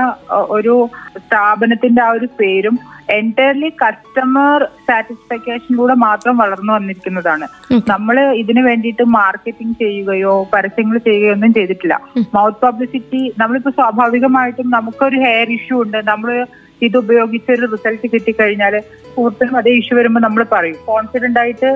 ഒരു 0.57 0.75
സ്ഥാപനത്തിന്റെ 1.25 2.03
ആ 2.07 2.11
ഒരു 2.17 2.29
പേരും 2.41 2.77
എന്റയർലി 3.19 3.71
കസ്റ്റമർ 3.83 4.61
സാറ്റിസ്ഫാക്ഷനിലൂടെ 4.89 5.95
മാത്രം 6.05 6.35
വളർന്നു 6.43 6.73
വന്നിരിക്കുന്നതാണ്. 6.77 7.47
നമ്മൾ 7.93 8.17
ഇതിന് 8.43 8.63
വേണ്ടിയിട്ട് 8.69 9.05
മാർക്കറ്റിംഗ് 9.19 9.77
ചെയ്യുകയോ 9.83 10.35
പരസ്യങ്ങൾ 10.55 10.97
ചെയ്യുകയോ 11.09 11.35
ഒന്നും 11.37 11.53
ചെയ്തിട്ടില്ല. 11.59 11.97
മൗത്ത് 12.37 12.63
പബ്ലിസിറ്റി 12.67 13.23
നമ്മളിപ്പോ 13.43 13.73
സ്വാഭാവികമായിട്ടും 13.81 14.69
നമുക്കൊരു 14.77 15.19
ഹെയർ 15.27 15.51
ഇഷ്യൂ 15.59 15.79
ഉണ്ട്. 15.85 15.99
നമ്മൾ 16.13 16.31
ഇത് 16.87 16.97
ഉപയോഗിച്ച് 17.03 17.51
ഒരു 17.57 17.67
റിസൾട്ട് 17.75 18.07
കിട്ടിക്കഴിഞ്ഞാൽ 18.13 18.75
സുഹൃത്തിനും 19.15 19.57
അതേ 19.61 19.73
ഇഷ്യൂ 19.81 19.97
വരുമ്പോൾ 19.99 20.23
നമ്മൾ 20.27 20.43
പറയും. 20.55 20.79
കോൺഫിഡന്റ് 20.93 21.41
ആയിട്ട് 21.43 21.71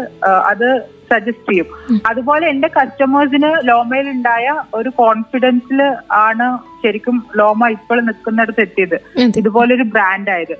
അത് 0.53 0.69
സജസ്റ്റ് 1.11 1.51
ചെയ്യും. 1.51 1.69
അതുപോലെ 2.11 2.45
എന്റെ 2.53 2.69
കസ്റ്റമേഴ്സിന് 2.77 3.51
ലോമയിൽ 3.69 4.09
ഉണ്ടായ 4.15 4.55
ഒരു 4.79 4.93
കോൺഫിഡൻസിൽ 5.03 5.81
ആണ് 6.27 6.47
ശരിക്കും 6.83 7.19
ലോമ 7.41 7.69
ഇപ്പോൾ 7.77 8.01
നിൽക്കുന്നിടത്ത് 8.09 8.65
എത്തിയത്. 8.67 8.97
ഇതുപോലൊരു 9.41 9.87
ബ്രാൻഡ് 9.97 10.33
ആയത്. 10.37 10.57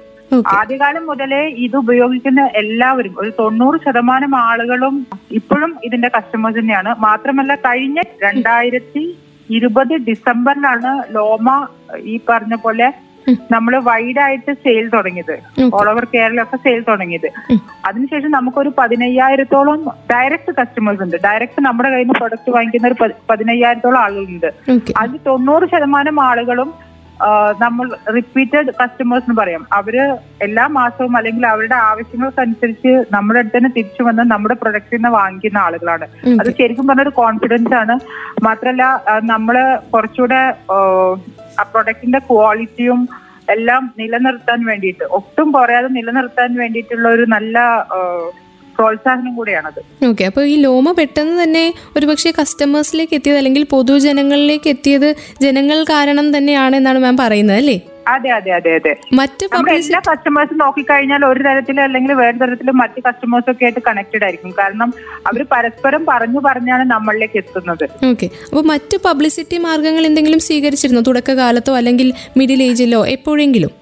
ആദ്യകാലം 0.59 1.05
മുതലേ 1.11 1.43
ഇത് 1.65 1.77
ഉപയോഗിക്കുന്ന 1.83 2.43
എല്ലാവരും 2.61 3.15
ഒരു 3.23 3.31
തൊണ്ണൂറ് 3.39 3.77
ശതമാനം 3.85 4.33
ആളുകളും 4.47 4.95
ഇപ്പോഴും 5.39 5.73
ഇതിന്റെ 5.89 6.09
കസ്റ്റമേഴ്സ് 6.17 6.59
തന്നെയാണ്. 6.59 6.91
മാത്രമല്ല 7.07 7.55
കഴിഞ്ഞ 7.67 8.01
രണ്ടായിരത്തി 8.27 9.05
ഇരുപത് 9.57 9.95
ഡിസംബറിലാണ് 10.09 10.93
ലോമ 11.17 11.49
ഈ 12.13 12.15
പറഞ്ഞ 12.29 12.55
പോലെ 12.65 12.87
നമ്മൾ 13.51 13.79
വൈഡ് 13.79 14.21
ആയിട്ട് 14.21 14.53
സെയിൽ 14.53 14.89
തുടങ്ങിയത്. 14.89 15.39
ഓൾ 15.75 15.89
ഓവർ 15.89 16.07
കേരളൊക്കെ 16.15 16.57
സെയിൽ 16.57 16.85
തുടങ്ങിയത്. 16.89 17.31
അതിനുശേഷം 17.85 18.31
നമുക്കൊരു 18.31 18.73
പതിനയ്യായിരത്തോളം 18.79 19.85
ഡയറക്റ്റ് 20.13 20.55
കസ്റ്റമേഴ്സ് 20.57 21.03
ഉണ്ട്. 21.03 21.17
ഡയറക്റ്റ് 21.25 21.63
നമ്മുടെ 21.63 21.89
കയ്യിൽ 21.89 22.05
നിന്ന് 22.05 22.15
പ്രൊഡക്റ്റ് 22.15 22.51
വാങ്ങിക്കുന്ന 22.51 22.87
ഒരു 22.87 22.95
പതി- 23.01 23.15
പതിനയ്യായിരത്തോളം 23.31 24.01
ആളുകളുണ്ട്. 24.01 24.53
അതിൽ 24.97 25.17
തൊണ്ണൂറ് 25.27 25.69
ശതമാനം 25.69 26.21
ആളുകളും 26.21 26.75
നമ്മൾ 27.61 27.97
റിപ്പീറ്റഡ് 28.17 28.67
കസ്റ്റമേഴ്സ് 28.83 29.31
എന്ന് 29.31 29.41
പറയാം. 29.41 29.67
അവർ 29.73 30.17
എല്ലാ 30.43 30.67
മാസവും 30.67 31.17
അല്ലെങ്കിൽ 31.17 31.47
അവരുടെ 31.47 31.75
ആവശ്യങ്ങൾക്കനുസരിച്ച് 31.75 33.05
നമ്മുടെ 33.13 33.39
അടുത്ത് 33.39 33.57
തന്നെ 33.57 33.71
തിരിച്ചു 33.77 34.03
വന്ന് 34.03 34.23
നമ്മുടെ 34.23 34.55
പ്രൊഡക്റ്റ് 34.55 34.97
തന്നെ 34.97 35.11
വാങ്ങിക്കുന്ന 35.11 35.59
ആളുകളാണ്. 35.59 36.05
അത് 36.41 36.51
ശരിക്കും 36.51 36.87
പറഞ്ഞ 36.87 37.03
ഒരു 37.03 37.09
കോൺഫിഡൻസ് 37.09 37.75
ആണ്. 37.75 37.99
മാത്രല്ല 38.45 39.03
നമ്മൾ 39.25 39.79
കുറച്ചുകൂടെ 39.95 40.55
ആ, 41.59 41.65
പ്രൊഡക്റ്റിന്റെ 41.65 42.21
ക്വാളിറ്റിയും 42.29 43.01
എല്ലാം 43.49 43.83
നിലനിർത്താൻ 43.99 44.61
വേണ്ടിയിട്ട് 44.65 45.05
ഒട്ടും 45.19 45.49
കുറയാതെ 45.53 45.89
നിലനിർത്താൻ 45.91 46.51
വേണ്ടിയിട്ടുള്ള 46.57 47.09
ഒരു 47.09 47.25
നല്ല 47.29 47.57
പ്രോത്സാഹനം 48.77 49.35
കൂടിയാണത്. 49.37 49.79
ഓക്കെ 50.05 50.25
അപ്പോൾ 50.25 50.45
ഈ 50.45 50.57
ലോമ 50.63 50.93
പെട്ടെന്ന് 50.93 51.43
തന്നെ 51.43 51.63
ഒരുപക്ഷെ 51.97 52.31
കസ്റ്റമേഴ്സിലേക്ക് 52.39 53.15
എത്തിയത് 53.15 53.39
അല്ലെങ്കിൽ 53.39 53.65
പൊതുജനങ്ങളിലേക്ക് 53.71 54.69
എത്തിയത് 54.69 55.09
ജനങ്ങൾ 55.43 55.85
കാരണം 55.91 56.27
തന്നെയാണ് 56.37 56.77
എന്നാണ് 56.77 56.99
മാം 56.99 57.17
പറയുന്നത് 57.17 57.57
അല്ലേ? 57.57 57.77
അതെ 58.07 58.31
അതെ 58.31 58.51
അതെ 58.51 58.75
അതെ. 58.75 58.93
മറ്റ് 59.13 59.45
നമ്മുടെ 59.55 59.75
എല്ലാ 59.75 60.01
കസ്റ്റമേഴ്സും 60.09 60.59
നോക്കിക്കഴിഞ്ഞാൽ 60.59 61.25
ഒരു 61.25 61.43
തരത്തിൽ 61.43 61.81
അല്ലെങ്കിൽ 61.81 62.13
വേറെ 62.13 62.39
തരത്തിൽ 62.39 62.71
മറ്റ് 62.71 63.01
കസ്റ്റമേഴ്സ് 63.01 63.51
ഒക്കെ 63.51 63.65
ആയിട്ട് 63.65 63.81
കണക്റ്റഡ് 63.87 64.25
ആയിരിക്കും. 64.25 64.51
കാരണം 64.51 64.95
അവർ 65.27 65.43
പരസ്പരം 65.53 66.07
പറഞ്ഞു 66.07 66.39
പറഞ്ഞാണ് 66.39 66.91
നമ്മളിലേക്ക് 66.91 67.37
എത്തുന്നത്. 67.37 67.85
ഓക്കെ 68.11 68.27
അപ്പോൾ 68.51 68.65
മറ്റ് 68.65 68.99
പബ്ലിസിറ്റി 69.05 69.59
മാർഗങ്ങൾ 69.59 70.07
എന്തെങ്കിലും 70.07 70.39
സ്വീകരിച്ചിരുന്നോ? 70.39 71.03
തുടക്കകാലത്തോ 71.03 71.77
അല്ലെങ്കിൽ 71.77 72.13
മിഡിൽ 72.37 72.63
ഏജിലോ 72.63 73.07
എപ്പോഴെങ്കിലും? 73.07 73.73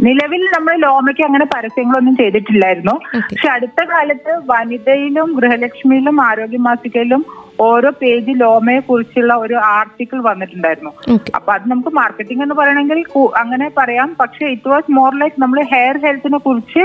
നിലവിൽ 0.00 0.42
നമ്മൾ 0.54 0.74
ലോമയ്ക്ക് 0.76 1.22
അങ്ങനെ 1.22 1.44
പരസ്യങ്ങളൊന്നും 1.44 2.16
ചെയ്തിട്ടില്ലായിരുന്നു. 2.16 2.92
പക്ഷെ 3.30 3.48
അടുത്ത 3.48 3.84
കാലത്ത് 3.84 4.32
വനിതയിലും 4.46 5.32
ഗൃഹലക്ഷ്മിയിലും 5.32 6.22
ആരോഗ്യ 6.22 6.56
മാസികയിലും 6.56 7.22
ഓരോ 7.60 7.90
പേജ് 8.00 8.32
ലോമയെ 8.42 8.80
കുറിച്ചുള്ള 8.88 9.34
ഒരു 9.44 9.56
ആർട്ടിക്കിൾ 9.76 10.18
വന്നിട്ടുണ്ടായിരുന്നു. 10.28 10.92
അപ്പൊ 11.36 11.52
അത് 11.56 11.66
നമുക്ക് 11.70 11.92
മാർക്കറ്റിംഗ് 12.00 12.42
എന്ന് 12.42 12.56
പറയണമെങ്കിൽ 12.60 13.00
അങ്ങനെ 13.42 13.68
പറയാം. 13.78 14.08
പക്ഷെ 14.20 14.46
ഇറ്റ് 14.54 14.70
വാസ് 14.72 14.94
മോർ 14.98 15.12
ലൈക്ക് 15.22 15.42
നമ്മൾ 15.42 15.60
ഹെയർ 15.74 15.96
ഹെൽത്തിനെ 16.06 16.38
കുറിച്ച് 16.38 16.82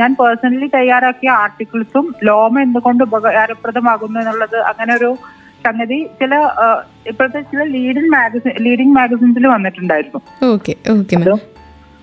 ഞാൻ 0.00 0.10
പേഴ്സണലി 0.20 0.68
തയ്യാറാക്കിയ 0.74 1.30
ആർട്ടിക്കിൾസും 1.44 2.06
ലോമ 2.28 2.60
എന്തുകൊണ്ട് 2.66 3.02
ഉപകാരപ്രദമാകുന്നു 3.04 4.18
എന്നുള്ളത് 4.20 4.58
അങ്ങനെ 4.70 4.92
ഒരു 4.98 5.10
സംഗതി 5.66 5.98
ചില 6.20 6.34
ഇപ്പോഴത്തെ 7.10 7.40
ചില 7.50 7.62
ലീഡിംഗ് 7.76 8.12
മാഗസിൻ 8.14 8.54
ലീഡിംഗ് 8.66 8.94
മാഗസിൻസിൽ 8.96 9.46
വന്നിട്ടുണ്ടായിരുന്നു. 9.46 10.20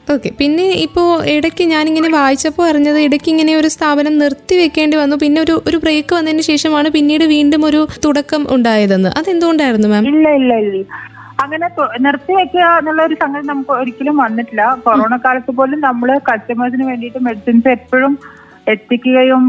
ഓക്കെ 0.07 0.29
പിന്നെ 0.39 0.63
ഇപ്പോൾ 0.85 1.07
ഇടയ്ക്ക് 1.33 1.63
ഞാനിങ്ങനെ 1.71 2.09
വായിച്ചപ്പോൾ 2.15 2.65
അറിഞ്ഞത് 2.69 2.99
ഇടയ്ക്ക് 3.05 3.29
ഇങ്ങനെ 3.33 3.53
ഒരു 3.55 3.69
സ്ഥാപനം 3.75 4.13
നിർത്തി 4.21 4.55
വെക്കേണ്ടി 4.61 4.97
വന്നു. 4.97 5.15
പിന്നെ 5.23 5.39
ഒരു 5.41 5.55
ഒരു 5.69 5.77
ബ്രേക്ക് 5.83 6.13
വന്നതിന് 6.17 6.43
ശേഷമാണ് 6.49 6.89
പിന്നീട് 6.95 7.23
വീണ്ടും 7.35 7.65
ഒരു 7.69 7.81
തുടക്കം 8.05 8.43
ഉണ്ടായതെന്ന്. 8.55 9.11
അതെന്തുകൊണ്ടായിരുന്നു 9.19 9.89
മാം 9.93 10.07
ഇല്ല 10.11 10.27
ഇല്ല 10.39 10.53
ഇല്ല. 10.65 10.81
അങ്ങനെ 11.43 11.67
നിർത്തി 12.05 12.33
വെക്കുക 12.39 12.65
എന്നുള്ള 12.79 13.01
ഒരു 13.09 13.15
സംഗതി 13.21 13.47
നമുക്ക് 13.51 13.73
ഒരിക്കലും 13.81 14.17
വന്നിട്ടില്ല. 14.23 14.63
കൊറോണ 14.85 15.15
കാലത്ത് 15.25 15.51
പോലും 15.59 15.79
നമ്മൾ 15.87 16.09
കസ്റ്റമേഴ്സിന് 16.29 16.85
വേണ്ടിയിട്ട് 16.89 17.21
മെഡിസിൻസ് 17.27 17.69
എപ്പോഴും 17.77 18.13
എത്തിക്കുകയും 18.67 19.43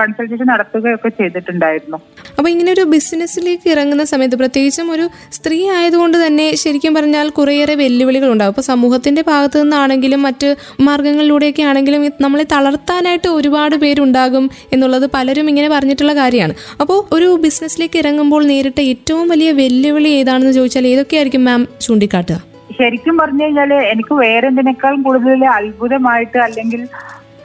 കൺസൾട്ടേഷൻ 0.00 0.46
നടത്തുകയും 0.46 0.94
ഒക്കെ 0.94 1.08
ചെയ്തിട്ടുണ്ടായിരുന്നു. 1.08 1.98
അപ്പൊ 2.38 2.48
ഇങ്ങനെ 2.50 2.72
ഒരു 2.72 2.82
ബിസിനസ്സിലേക്ക് 2.82 3.68
ഇറങ്ങുന്ന 3.70 4.04
സമയത്ത് 4.04 4.36
പ്രത്യേകിച്ചും 4.36 4.88
ഒരു 4.92 5.04
സ്ത്രീ 5.32 5.58
ആയതുകൊണ്ട് 5.76 6.26
തന്നെ 6.26 6.54
ശരിക്കും 6.54 6.94
പറഞ്ഞാൽ 6.94 7.28
കുറേയേറെ 7.28 7.74
വെല്ലുവിളികൾ 7.74 8.28
ഉണ്ടാവും 8.32 8.52
അപ്പൊ 8.52 8.62
സമൂഹത്തിന്റെ 8.62 9.22
ഭാഗത്തു 9.30 9.58
നിന്നാണെങ്കിലും 9.58 10.22
മറ്റ് 10.22 10.56
മാർഗങ്ങളിലൂടെയൊക്കെ 10.80 11.62
ആണെങ്കിലും 11.62 12.04
നമ്മളെ 12.20 12.46
തളർത്താനായിട്ട് 12.52 13.28
ഒരുപാട് 13.28 13.76
പേരുണ്ടാകും 13.76 14.50
എന്നുള്ളത് 14.72 15.10
പലരും 15.14 15.48
ഇങ്ങനെ 15.48 15.68
പറഞ്ഞിട്ടുള്ള 15.68 16.14
കാര്യമാണ്. 16.14 16.54
അപ്പോൾ 16.80 17.06
ഒരു 17.12 17.38
ബിസിനസ്സിലേക്ക് 17.44 17.98
ഇറങ്ങുമ്പോൾ 17.98 18.44
നേരിട്ട 18.46 18.80
ഏറ്റവും 18.80 19.28
വലിയ 19.28 19.50
വെല്ലുവിളി 19.52 20.08
ഏതാണെന്ന് 20.08 20.52
ചോദിച്ചാൽ 20.52 20.86
ഏതൊക്കെയായിരിക്കും 20.86 21.44
മാം 21.44 21.68
ചൂണ്ടിക്കാട്ടുക? 21.86 22.38
ശരിക്കും 22.78 23.18
പറഞ്ഞു 23.18 23.44
കഴിഞ്ഞാൽ 23.44 23.74
എനിക്ക് 23.74 24.14
വേറെ 24.14 24.46
എന്തിനേക്കാളും 24.46 25.02
കൂടുതൽ 25.02 25.44
അത്ഭുതമായിട്ട് 25.44 26.38
അല്ലെങ്കിൽ 26.38 26.88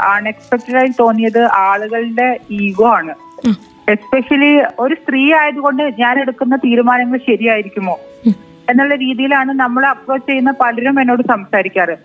അൺഎക്സ്പെക്റ്റഡ് 0.02 0.78
ആയി 0.78 0.92
തോന്നിയത് 1.00 1.44
ആളുകളുടെ 1.44 2.40
ഈഗോ 2.52 2.88
ആണ്. 2.88 3.16
എസ്പെഷ്യലി 3.90 4.62
ഒരു 4.80 4.94
സ്ത്രീ 4.94 5.34
ആയതുകൊണ്ട് 5.34 5.94
ഞാൻ 6.00 6.20
എടുക്കുന്ന 6.20 6.56
തീരുമാനങ്ങൾ 6.56 7.18
ശരിയായിരിക്കുമോ. 7.18 8.00
എന്നുള്ള 8.70 8.96
രീതിയിലാണ് 8.96 9.52
നമ്മൾ 9.64 9.86
അപ്രോച്ച് 9.86 10.28
ചെയ്യുന്ന 10.30 10.52
പലരും 10.62 11.02
എന്നോട് 11.02 11.24
സംസാരിക്കാറ്. 11.34 11.96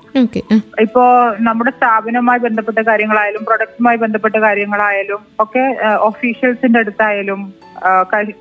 ഇപ്പോ 0.85 1.05
നമ്മുടെ 1.49 1.71
സ്ഥാപനവുമായി 1.71 2.39
ബന്ധപ്പെട്ട 2.39 2.79
കാര്യങ്ങളായാലും 2.79 3.45
പ്രൊഡക്റ്റുമായി 3.45 3.97
ബന്ധപ്പെട്ട 3.97 4.37
കാര്യങ്ങളായാലും 4.37 5.21
ഒക്കെ 5.39 5.65
ഒഫീഷ്യൽസിന്റെ 6.09 6.79
അടുത്തായാലും 6.79 7.41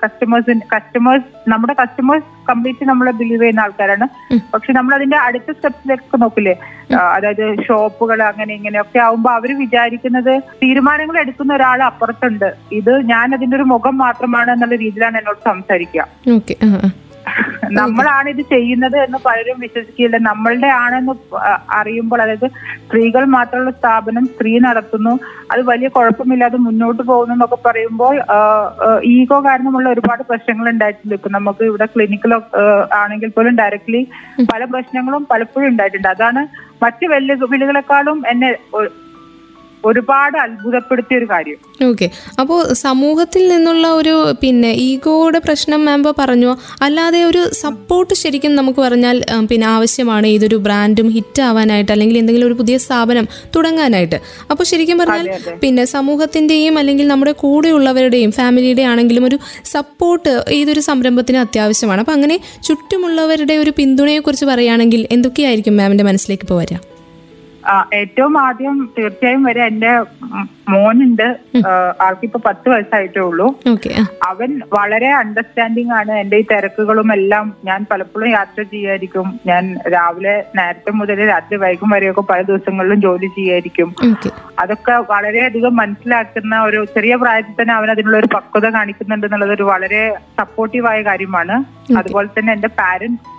കസ്റ്റമേഴ്സ് 0.03 0.53
കസ്റ്റമേഴ്സ് 0.73 1.49
നമ്മുടെ 1.51 1.73
കസ്റ്റമേഴ്സ് 1.79 2.27
കംപ്ലീറ്റ് 2.49 2.85
നമ്മൾ 2.89 3.07
ബിലീവ് 3.11 3.41
ചെയ്യുന്ന 3.41 3.65
ആൾക്കാരാണ്. 3.65 4.05
പക്ഷെ 4.53 4.71
നമ്മൾ 4.73 4.93
അതിന്റെ 4.95 5.17
അടുത്ത 5.17 5.49
സ്റ്റെപ്സിലേക്ക് 5.55 6.21
നോക്കില്ലേ? 6.21 6.55
അതായത് 7.15 7.45
ഷോപ്പുകൾ 7.67 8.19
അങ്ങനെ 8.23 8.51
ഇങ്ങനെയൊക്കെ 8.53 8.99
ആവുമ്പോ 9.05 9.29
അവർ 9.37 9.51
വിചാരിക്കുന്നത് 9.63 10.33
തീരുമാനങ്ങൾ 10.63 11.17
എടുക്കുന്ന 11.19 11.53
ഒരാൾ 11.53 11.81
അപ്പുറത്തുണ്ട്. 11.83 12.49
ഇത് 12.79 12.93
ഞാൻ 13.13 13.35
അതിന്റെ 13.37 13.57
ഒരു 13.59 13.65
മുഖം 13.73 13.97
മാത്രമാണ് 13.97 14.51
എന്നുള്ള 14.51 14.75
രീതിയിലാണ് 14.75 15.17
എന്നോട് 15.17 15.41
സംസാരിക്കുക. 15.51 16.07
നമ്മളാണ് 17.77 18.27
ഇത് 18.33 18.41
ചെയ്യുന്നത് 18.51 18.95
എന്ന് 19.03 19.19
പലരും 19.27 19.57
വിശ്വസിക്കില്ല 19.65 20.17
നമ്മളുടെ 20.27 20.69
ആണെന്ന് 20.81 21.13
അറിയുമ്പോൾ 21.79 22.19
അതായത് 22.25 22.47
സ്ത്രീകൾ 22.83 23.23
മാത്രമുള്ള 23.35 23.71
സ്ഥാപനം 23.79 24.25
സ്ത്രീ 24.33 24.51
നടത്തുന്നു. 24.65 25.13
അത് 25.51 25.61
വലിയ 25.71 25.87
കുഴപ്പമില്ലാതെ 25.95 26.57
മുന്നോട്ട് 26.67 27.01
പോകുന്നു 27.11 27.33
എന്നൊക്കെ 27.35 27.59
പറയുമ്പോൾ 27.67 28.15
ഈഗോ 29.13 29.39
കാരണമുള്ള 29.47 29.87
ഒരുപാട് 29.95 30.23
പ്രശ്നങ്ങൾ 30.31 30.67
ഉണ്ടായിട്ടുണ്ട്. 30.73 31.15
ഇപ്പൊ 31.19 31.31
നമുക്ക് 31.37 31.63
ഇവിടെ 31.71 31.87
ക്ലിനിക്കിലൊക്കെ 31.95 32.63
ആണെങ്കിൽ 33.01 33.31
പോലും 33.37 33.55
ഡയറക്ട്ലി 33.61 34.03
പല 34.53 34.61
പ്രശ്നങ്ങളും 34.75 35.25
പലപ്പോഴും 35.33 35.67
ഉണ്ടായിട്ടുണ്ട്. 35.71 36.09
അതാണ് 36.15 36.43
മറ്റ് 36.85 37.05
വെല്ലുവിളികളെക്കാളും 37.15 38.17
എന്നെ 38.33 38.51
ഒരുപാട് 39.89 40.37
അത്ഭുതപ്പെടുത്തിയ 40.43 41.17
ഒരു 41.19 41.27
കാര്യം. 41.31 41.57
ഓക്കെ 41.89 42.07
അപ്പോൾ 42.41 42.59
സമൂഹത്തിൽ 42.83 43.43
നിന്നുള്ള 43.53 43.85
ഒരു 43.99 44.15
പിന്നെ 44.43 44.71
ഈഗോയുടെ 44.87 45.39
പ്രശ്നം 45.45 45.81
മാമ്പ 45.87 46.13
പറഞ്ഞു? 46.19 46.51
അല്ലാതെ 46.85 47.21
ഒരു 47.29 47.41
സപ്പോർട്ട് 47.63 48.13
ശരിക്കും 48.21 48.53
നമുക്ക് 48.59 48.79
പറഞ്ഞാൽ 48.85 49.17
പിന്നെ 49.51 49.67
ആവശ്യമാണ് 49.67 50.27
ഇതൊരു 50.37 50.59
ബ്രാൻഡും 50.67 51.09
ഹിറ്റ് 51.17 51.43
ആവാനായിട്ട് 51.49 51.91
അല്ലെങ്കിൽ 51.95 52.17
എന്തെങ്കിലും 52.21 52.47
ഒരു 52.47 52.57
പുതിയ 52.61 52.77
സ്ഥാപനം 52.85 53.27
തുടങ്ങാനായിട്ട്. 53.55 54.19
അപ്പോൾ 54.51 54.63
ശരിക്കും 54.71 54.97
പറഞ്ഞാൽ. 55.03 55.27
പിന്നെ 55.65 55.85
സമൂഹത്തിന്റെയും 55.95 56.77
അല്ലെങ്കിൽ 56.83 57.07
നമ്മുടെ 57.13 57.35
കൂടെയുള്ളവരുടെയും 57.43 58.33
ഫാമിലിയുടെ 58.39 58.85
ആണെങ്കിലും 58.93 59.25
ഒരു 59.29 59.39
സപ്പോർട്ട് 59.75 60.33
ഏതൊരു 60.59 60.83
സംരംഭത്തിന് 60.89 61.41
അത്യാവശ്യമാണ്. 61.45 62.01
അപ്പോൾ 62.05 62.17
അങ്ങനെ 62.19 62.37
ചുറ്റുമുള്ളവരുടെ 62.69 63.57
ഒരു 63.65 63.73
പിന്തുണയെക്കുറിച്ച് 63.81 64.47
പറയുകയാണെങ്കിൽ 64.53 65.07
എന്തൊക്കെയായിരിക്കും 65.17 65.77
മാമിന്റെ 65.81 66.07
മനസ്സിലേക്ക് 66.11 66.45
ഇപ്പോൾ 66.47 66.59
വരാം 66.63 66.81
ഏറ്റവും 67.93 68.33
ആദ്യം 68.41 68.93
തീർച്ചയായും 68.97 69.43
വരെ 69.43 69.61
എന്റെ 69.65 69.91
മോനുണ്ട്. 70.69 71.25
ആൾക്കിപ്പോ 72.01 72.39
പത്ത് 72.45 72.67
വയസ്സായിട്ടേ 72.69 73.21
ഉള്ളൂ. 73.21 73.47
അവൻ 74.27 74.61
വളരെ 74.73 75.09
അണ്ടർസ്റ്റാൻഡിങ് 75.13 75.91
ആണ്. 75.91 76.11
എന്റെ 76.11 76.37
ഈ 76.37 76.45
തിരക്കുകളും 76.51 77.13
എല്ലാം 77.13 77.53
ഞാൻ 77.65 77.85
പലപ്പോഴും 77.91 78.29
യാത്ര 78.29 78.61
ചെയ്യായിരിക്കും. 78.61 79.39
ഞാൻ 79.45 79.75
രാവിലെ 79.93 80.35
നേരത്തെ 80.55 80.91
മുതൽ 80.91 81.27
രാത്രി 81.29 81.57
വൈകും 81.57 81.89
വരെയൊക്കെ 81.89 82.21
പല 82.21 82.41
ദിവസങ്ങളിലും 82.41 83.01
ജോലി 83.01 83.29
ചെയ്യായിരിക്കും. 83.37 83.95
അതൊക്കെ 84.59 84.95
വളരെയധികം 85.11 85.75
മനസ്സിലാക്കുന്ന 85.75 86.63
ഒരു 86.63 86.85
ചെറിയ 86.95 87.15
പ്രായത്തിൽ 87.15 87.55
തന്നെ 87.61 87.73
അവൻ 87.73 87.91
അതിനുള്ള 87.91 88.17
ഒരു 88.17 88.29
പക്വത 88.33 88.69
കാണിക്കുന്നുണ്ട് 88.69 89.27
എന്നുള്ളത് 89.27 89.51
ഒരു 89.51 89.63
വളരെ 89.63 90.03
സപ്പോർട്ടീവായ 90.39 91.01
കാര്യമാണ്. 91.01 91.63
അതുപോലെ 91.97 92.27
തന്നെ 92.27 92.53
എന്റെ 92.53 92.67
പാരന്റ്സ് 92.67 93.33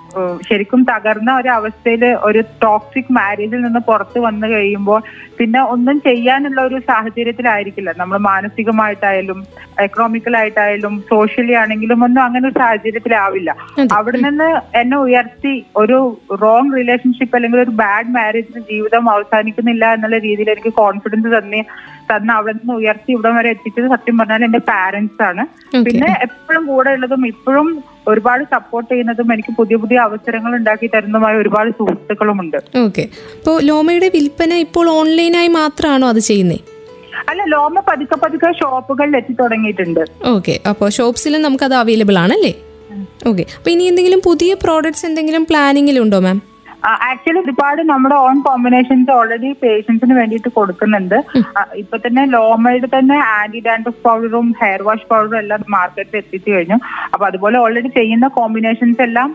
ശരിക്കും 0.48 0.80
തകർന്ന 0.90 1.30
ഒരു 1.40 1.50
അവസ്ഥയിൽ 1.58 2.04
ഒരു 2.28 2.40
ടോക്സിക് 2.64 3.12
മാരേജിൽ 3.18 3.60
നിന്ന് 3.66 3.80
പുറത്തു 3.88 4.18
വന്നു 4.26 4.46
കഴിയുമ്പോൾ 4.52 5.00
പിന്നെ 5.38 5.60
ഒന്നും 5.74 5.96
ചെയ്യാനുള്ള 6.06 6.60
ഒരു 6.68 6.78
സാഹചര്യത്തിലായിരിക്കില്ല. 6.90 7.90
നമ്മൾ 8.00 8.18
മാനസികമായിട്ടായാലും 8.28 9.38
എക്കണോമിക്കലായിട്ടായാലും 9.84 10.94
സോഷ്യലി 11.10 11.54
ആണെങ്കിലും 11.62 12.04
ഒന്നും 12.06 12.22
അങ്ങനെ 12.26 12.44
ഒരു 12.50 12.58
സാഹചര്യത്തിലാവില്ല. 12.62 13.50
അവിടെ 13.96 14.18
നിന്ന് 14.26 14.48
എന്നെ 14.80 14.96
ഉയർത്തി 15.06 15.54
ഒരു 15.82 15.98
റോങ് 16.44 16.72
റിലേഷൻഷിപ്പ് 16.78 17.36
അല്ലെങ്കിൽ 17.38 17.60
ഒരു 17.66 17.74
ബാഡ് 17.82 18.14
മാരേജിന് 18.16 18.62
ജീവിതം 18.72 19.04
അവസാനിക്കുന്നില്ല 19.16 19.84
എന്നുള്ള 19.96 20.18
രീതിയിൽ 20.26 20.50
എനിക്ക് 20.54 20.72
കോൺഫിഡൻസ് 20.82 21.32
തന്നെ 21.36 21.60
തന്ന 22.10 22.30
അവിടെ 22.38 22.52
നിന്ന് 22.58 22.74
ഉയർത്തി 22.80 23.10
ഇവിടം 23.14 23.36
വരെ 23.38 23.48
എത്തിച്ചത് 23.54 23.88
സത്യം 23.94 24.16
പറഞ്ഞാൽ 24.18 24.42
എന്റെ 24.48 24.60
പാരന്റ്സ് 24.72 25.22
ആണ്. 25.28 25.42
പിന്നെ 25.86 26.10
എപ്പോഴും 26.26 26.64
കൂടെ 26.72 26.90
ഉള്ളതും 26.96 27.22
ഇപ്പോഴും 27.32 27.68
ഒരുപാട് 28.10 28.42
സപ്പോർട്ട് 28.54 28.88
ചെയ്യുന്നതും 28.92 29.32
എനിക്ക് 29.34 29.52
പുതിയ 29.58 29.76
പുതിയ 29.82 29.98
അവസരങ്ങൾ 29.98 30.52
ഉണ്ടാക്കി 30.58 30.86
തരുന്നതുമായ 30.94 31.34
ഒരുപാട് 31.42 31.70
സുഹൃത്തുക്കളുമുണ്ട്. 31.78 32.58
ഓക്കെ. 32.84 33.04
അപ്പോൾ 33.38 33.56
ലോമയുടെ 33.62 34.08
വിൽപ്പന 34.16 34.52
ഇപ്പോൾ 34.66 34.88
ഓൺലൈനായി 35.00 35.52
മാത്രമാണോ 35.60 36.08
അത് 36.08 36.20
ചെയ്യുന്നത് 36.30 36.62
അല്ല 37.30 37.42
ലോമ 37.54 37.80
പതുക്കെ 37.88 38.16
പതുക്കെ 38.22 38.48
ഷോപ്പുകളിൽ 38.60 39.16
എത്തി 39.16 39.34
തുടങ്ങിയിട്ടുണ്ട്. 39.40 40.02
ഓക്കെ. 40.34 40.60
അപ്പോൾ 40.70 40.88
ഷോപ്സിലും 40.98 41.42
നമുക്ക് 41.42 41.64
അത് 41.64 41.74
അവൈലബിൾ 41.74 42.18
ആണല്ലേ 42.24 42.52
ഓക്കെ. 43.30 43.44
അപ്പോൾ 43.56 43.70
ഇനി 43.70 43.84
എന്തെങ്കിലും 43.84 44.20
പുതിയ 44.24 44.54
പ്രോഡക്ട്സ് 44.64 45.06
എന്തെങ്കിലും 45.06 45.44
പ്ലാനിങ്ങിലുണ്ടോ 45.50 46.20
മാം 46.26 46.38
ആക്ച്വലി 47.08 47.40
ഒരുപാട് 47.44 47.80
നമ്മുടെ 47.92 48.16
ഓൺ 48.26 48.36
കോമ്പിനേഷൻസ് 48.48 49.12
ഓൾറെഡി 49.18 49.50
പേഷ്യൻസിന് 49.62 50.14
വേണ്ടിയിട്ട് 50.20 50.50
കൊടുക്കുന്നുണ്ട്. 50.58 51.18
ഇപ്പൊ 51.82 51.96
തന്നെ 52.04 52.24
ലോമയുടെ 52.36 52.90
തന്നെ 52.96 53.16
ആന്റി 53.38 53.62
ഡാൻഡ്രഫ് 53.66 54.02
പൗഡറും 54.06 54.48
ഹെയർ 54.60 54.82
വാഷ് 54.88 55.08
പൗഡറും 55.12 55.40
എല്ലാം 55.42 55.64
മാർക്കറ്റിൽ 55.76 56.20
എത്തിച്ചു 56.22 56.50
കഴിഞ്ഞു. 56.54 56.78
അപ്പൊ 57.14 57.26
അതുപോലെ 57.30 57.58
ഓൾറെഡി 57.64 57.92
ചെയ്യുന്ന 57.98 58.28
കോമ്പിനേഷൻസ് 58.38 59.04
എല്ലാം 59.08 59.30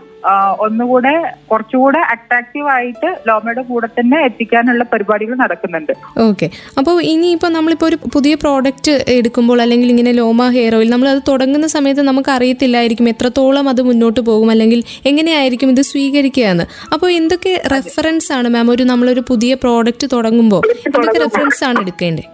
ഒന്നുകൂടെ 0.64 1.12
കുറച്ചുകൂടെ 1.50 2.00
അട്രാക്റ്റീവ് 2.12 2.68
ആയിട്ട് 2.74 3.08
ലോമയുടെ 3.28 3.62
കൂടെ 3.70 3.88
തന്നെ 3.96 4.18
എത്തിക്കാനുള്ള 4.26 4.82
പരിപാടികൾ 4.92 5.34
നടക്കുന്നുണ്ട്. 5.40 5.92
ഓക്കെ 6.26 6.46
അപ്പോൾ 6.78 6.96
ഇനിയിപ്പോൾ 7.12 7.50
നമ്മളിപ്പോൾ 7.56 7.86
ഒരു 7.90 7.96
പുതിയ 8.14 8.34
പ്രോഡക്റ്റ് 8.42 8.92
എടുക്കുമ്പോൾ 9.16 9.60
അല്ലെങ്കിൽ 9.64 9.90
ഇങ്ങനെ 9.94 10.12
ലോമ 10.20 10.46
ഹെയർ 10.56 10.74
ഓയിൽ 10.78 10.90
നമ്മൾ 10.94 11.08
അത് 11.14 11.22
തുടങ്ങുന്ന 11.30 11.68
സമയത്ത് 11.76 12.02
നമുക്ക് 12.10 12.30
അറിയത്തില്ലായിരിക്കും 12.36 13.08
എത്രത്തോളം 13.14 13.68
അത് 13.72 13.82
മുന്നോട്ട് 13.88 14.20
പോകും 14.28 14.50
അല്ലെങ്കിൽ 14.54 14.82
എങ്ങനെയായിരിക്കും 15.12 15.72
ഇത് 15.74 15.82
സ്വീകരിക്കുക 15.90 16.46
എന്ന് 16.52 16.66
അപ്പോൾ 16.94 17.10
എന്തൊക്കെ 17.44 17.68
റെഫറൻസ് 17.74 18.28
ആണ് 18.36 18.48
മാം 18.54 18.66
ഒരു 18.72 18.82
നമ്മളൊരു 18.90 19.22
പുതിയ 19.30 19.52
പ്രോഡക്റ്റ് 19.62 20.06
തുടങ്ങുമ്പോൾ 20.12 20.62
എന്തൊക്കെ 20.88 21.20
റെഫറൻസ് 21.22 21.62
ആണ് 21.68 21.78
എടുക്കേണ്ടത് 21.84 22.26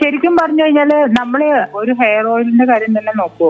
ശരിക്കും 0.00 0.32
പറഞ്ഞു 0.40 0.62
കഴിഞ്ഞാൽ 0.64 0.90
നമ്മൾ 1.18 1.40
ഒരു 1.80 1.92
ഹെയർ 2.00 2.24
ഓയിലിന്റെ 2.32 2.66
കാര്യം 2.70 2.92
തന്നെ 2.98 3.12
നോക്കൂ. 3.20 3.48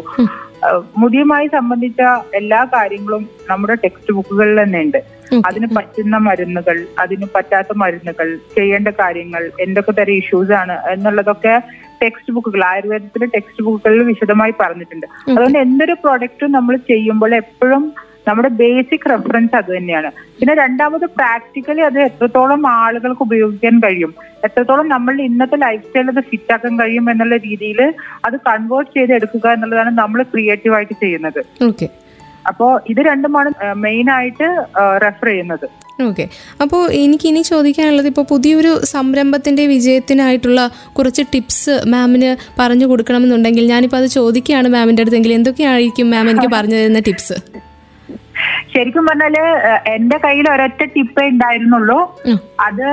മുടിയുമായി 1.01 1.47
സംബന്ധിച്ച 1.57 2.01
എല്ലാ 2.41 2.61
കാര്യങ്ങളും 2.75 3.23
നമ്മുടെ 3.51 3.75
ടെക്സ്റ്റ് 3.85 4.15
ബുക്കുകളിൽ 4.17 4.59
തന്നെ 4.63 4.81
ഉണ്ട്. 4.87 5.01
അതിന് 5.49 5.69
പറ്റുന്ന 5.77 6.17
മരുന്നുകൾ 6.27 6.77
അതിന് 7.05 7.27
പറ്റാത്ത 7.35 7.77
മരുന്നുകൾ 7.83 8.29
ചെയ്യേണ്ട 8.57 8.89
കാര്യങ്ങൾ 9.03 9.43
എന്തൊക്കെ 9.67 9.95
തരം 9.99 10.17
ഇഷ്യൂസ് 10.23 10.55
ആണ് 10.61 10.77
എന്നുള്ളതൊക്കെ 10.95 11.55
ടെക്സ്റ്റ് 12.03 12.35
ബുക്കുകൾ 12.37 12.63
ആയുർവേദത്തിലെ 12.71 13.29
ടെക്സ്റ്റ് 13.35 13.65
ബുക്കുകളിൽ 13.67 14.05
വിശദമായി 14.13 14.55
പറഞ്ഞിട്ടുണ്ട്. 14.63 15.09
അതുകൊണ്ട് 15.31 15.59
എന്തൊരു 15.65 15.97
പ്രൊഡക്റ്റും 16.05 16.53
നമ്മൾ 16.59 16.77
ചെയ്യുമ്പോൾ 16.93 17.35
എപ്പോഴും 17.43 17.85
നമ്മുടെ 18.31 18.51
ബേസിക് 18.61 19.07
റെഫറൻസ് 19.13 19.57
അത് 19.61 19.71
തന്നെയാണ്. 19.77 20.11
പിന്നെ 20.39 20.55
രണ്ടാമത് 20.63 21.07
പ്രാക്ടിക്കലി 21.19 21.83
അത് 21.91 21.99
എത്രത്തോളം 22.09 22.63
ആളുകൾക്ക് 22.81 23.25
ഉപയോഗിക്കാൻ 23.29 23.77
കഴിയും? 23.85 24.13
എത്രത്തോളം 24.49 24.87
നമ്മളുടെ 24.95 25.25
ഇന്നത്തെ 25.31 25.57
ലൈഫ് 25.65 25.85
സ്റ്റൈൽ 25.87 26.09
അത് 26.15 26.23
ഫിറ്റ് 26.31 26.53
ആക്കാൻ 26.55 26.75
കഴിയും 26.83 27.07
എന്നുള്ള 27.13 27.37
രീതിയിൽ 27.49 27.81
അത് 28.29 28.37
കൺവേർട്ട് 28.49 28.93
ചെയ്ത് 28.99 29.13
എടുക്കുക 29.19 29.47
എന്നുള്ളതാണ് 29.57 29.93
നമ്മൾ 30.03 30.21
ക്രിയേറ്റീവ് 30.35 30.77
ആയിട്ട് 30.79 30.97
ചെയ്യുന്നത്. 31.05 31.41
ഓക്കെ 31.69 31.89
അപ്പോ 32.51 32.67
ഇത് 32.93 33.01
രണ്ടുമാണ് 33.11 33.51
മെയിൻ 33.85 34.07
ആയിട്ട് 34.17 34.47
റെഫർ 35.05 35.29
ചെയ്യുന്നത്. 35.31 35.67
ഓക്കെ 36.07 36.25
അപ്പോൾ 36.63 36.83
എനിക്ക് 37.01 37.27
ഇനി 37.31 37.41
ചോദിക്കാനുള്ളത് 37.51 38.07
ഇപ്പോൾ 38.11 38.27
പുതിയൊരു 38.31 38.71
സംരംഭത്തിന്റെ 38.93 39.65
വിജയത്തിനായിട്ടുള്ള 39.73 40.61
കുറച്ച് 40.97 41.23
ടിപ്സ് 41.33 41.75
മാമിന് 41.95 42.31
പറഞ്ഞു 42.61 42.87
കൊടുക്കണമെന്നുണ്ടെങ്കിൽ 42.91 43.67
ഞാനിപ്പോൾ 43.73 43.99
അത് 44.03 44.09
ചോദിക്കുകയാണ് 44.19 44.69
മാമിന്റെ 44.77 45.05
അടുത്തെങ്കിൽ. 45.05 45.35
എന്തൊക്കെയായിരിക്കും 45.39 46.09
മാം 46.15 46.31
എനിക്ക് 46.33 46.51
പറഞ്ഞു 46.57 46.79
തരുന്ന 46.81 47.03
ടിപ്സ് 47.09 47.37
ശരിക്കും 48.73 49.05
പറഞ്ഞാൽ 49.07 49.37
എന്റെ 49.93 50.17
കയ്യിൽ 50.23 50.47
ഒരൊറ്റ 50.53 50.83
ടിപ്പേ 50.93 51.25
ഉണ്ടായിരുന്നുള്ളൂ. 51.31 51.97
അത് 52.67 52.87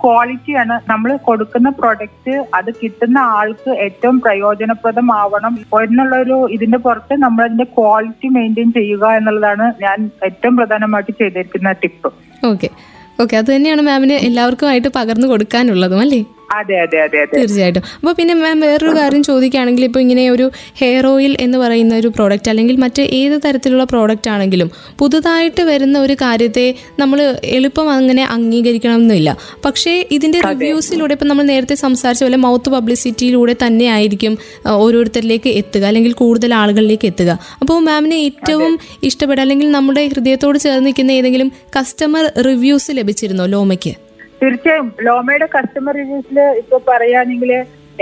ക്വാളിറ്റിയാണ് 0.00 0.76
നമ്മൾ 0.88 1.10
കൊടുക്കുന്ന 1.26 1.68
പ്രൊഡക്റ്റ് 1.78 2.34
അത് 2.54 2.70
കിട്ടുന്ന 2.80 3.18
ആൾക്ക് 3.36 3.70
ഏറ്റവും 3.84 4.16
പ്രയോജനപ്രദമാവണം 4.20 5.54
എന്നുള്ള 5.82 6.14
ഒരു 6.24 6.38
ഇതിന്റെ 6.56 6.80
പുറത്ത് 6.84 7.16
നമ്മൾ 7.24 7.42
അതിന്റെ 7.44 7.68
ക്വാളിറ്റി 7.76 8.30
മെയിന്റെയിൻ 8.36 8.70
ചെയ്യുക 8.72 9.06
എന്നുള്ളതാണ് 9.18 9.66
ഞാൻ 9.82 9.98
ഏറ്റവും 10.28 10.56
പ്രധാനമായിട്ട് 10.56 11.14
ചെയ്തിരിക്കുന്ന 11.20 11.72
ടിപ്പ് 11.82 12.10
ഓക്കെ 12.42 12.70
ഓക്കെ 13.18 13.34
അത് 13.36 13.50
തന്നെയാണ് 13.50 13.82
മാമിന് 13.84 14.16
എല്ലാവർക്കുമായിട്ട് 14.26 14.90
പകർന്നു 14.96 15.26
കൊടുക്കാനുള്ളതും 15.28 16.00
അല്ലേ? 16.00 16.18
അതെ 16.48 16.76
അതെ 16.82 16.98
അതെ 17.04 17.20
തീർച്ചയായിട്ടും. 17.32 17.82
അപ്പോൾ 17.98 18.14
പിന്നെ 18.18 18.34
മാം 18.34 18.60
വേറൊരു 18.64 18.92
കാര്യം 18.98 19.22
ചോദിക്കുകയാണെങ്കിൽ 19.28 19.84
ഇപ്പോൾ 19.88 20.02
ഇങ്ങനെ 20.04 20.30
ഒരു 20.34 20.46
ഹെയർ 20.80 21.06
ഓയിൽ 21.06 21.36
എന്ന് 21.44 21.58
പറയുന്ന 21.62 21.94
ഒരു 22.02 22.08
പ്രോഡക്റ്റ് 22.16 22.50
അല്ലെങ്കിൽ 22.52 22.76
മറ്റ് 22.84 23.02
ഏത് 23.18 23.36
തരത്തിലുള്ള 23.44 23.84
പ്രോഡക്റ്റ് 23.84 24.30
ആണെങ്കിലും 24.34 24.68
പുതുതായിട്ട് 25.00 25.62
വരുന്ന 25.70 25.96
ഒരു 26.06 26.16
കാര്യത്തെ 26.22 26.66
നമ്മൾ 27.02 27.18
എളുപ്പം 27.56 27.90
അങ്ങനെ 27.96 28.24
അംഗീകരിക്കണം 28.36 29.00
എന്നില്ല 29.00 29.32
പക്ഷേ 29.66 29.94
ഇതിന്റെ 30.18 30.40
റിവ്യൂസിലൂടെ 30.40 31.14
ഇപ്പം 31.18 31.30
നമ്മൾ 31.32 31.46
നേരത്തെ 31.52 31.74
സംസാരിച്ച 31.84 32.24
പോലെ 32.24 32.36
മൗത്ത് 32.46 32.70
പബ്ലിസിറ്റിയിലൂടെ 32.76 33.56
തന്നെ 33.64 33.86
ആയിരിക്കും 33.96 34.36
ഓരോരുത്തരിലേക്ക് 34.78 35.52
എത്തുക 35.62 35.84
അല്ലെങ്കിൽ 35.90 36.14
കൂടുതൽ 36.22 36.54
ആളുകളിലേക്ക് 36.54 37.06
എത്തുക. 37.06 37.30
അപ്പോൾ 37.60 37.78
മാമിന് 37.80 38.14
ഏറ്റവും 38.14 38.72
ഇഷ്ടപ്പെട്ട 39.02 39.40
അല്ലെങ്കിൽ 39.40 39.70
നമ്മുടെ 39.70 40.06
ഹൃദയത്തോട് 40.14 40.58
ചേർന്ന് 40.58 40.86
നിൽക്കുന്ന 40.86 41.12
ഏതെങ്കിലും 41.12 41.52
കസ്റ്റമർ 41.78 42.24
റിവ്യൂസ് 42.48 42.90
ലഭിച്ചിരുന്നോ 42.92 43.46
ലോമയ്ക്ക്? 43.46 43.94
തീർച്ചയായും 44.42 44.88
ലോമയുടെ 45.06 45.48
കസ്റ്റമർ 45.56 45.94
റിവ്യൂസിൽ 46.00 46.38
ഇപ്പൊ 46.60 46.76
പറയുകയാണെങ്കിൽ 46.88 47.52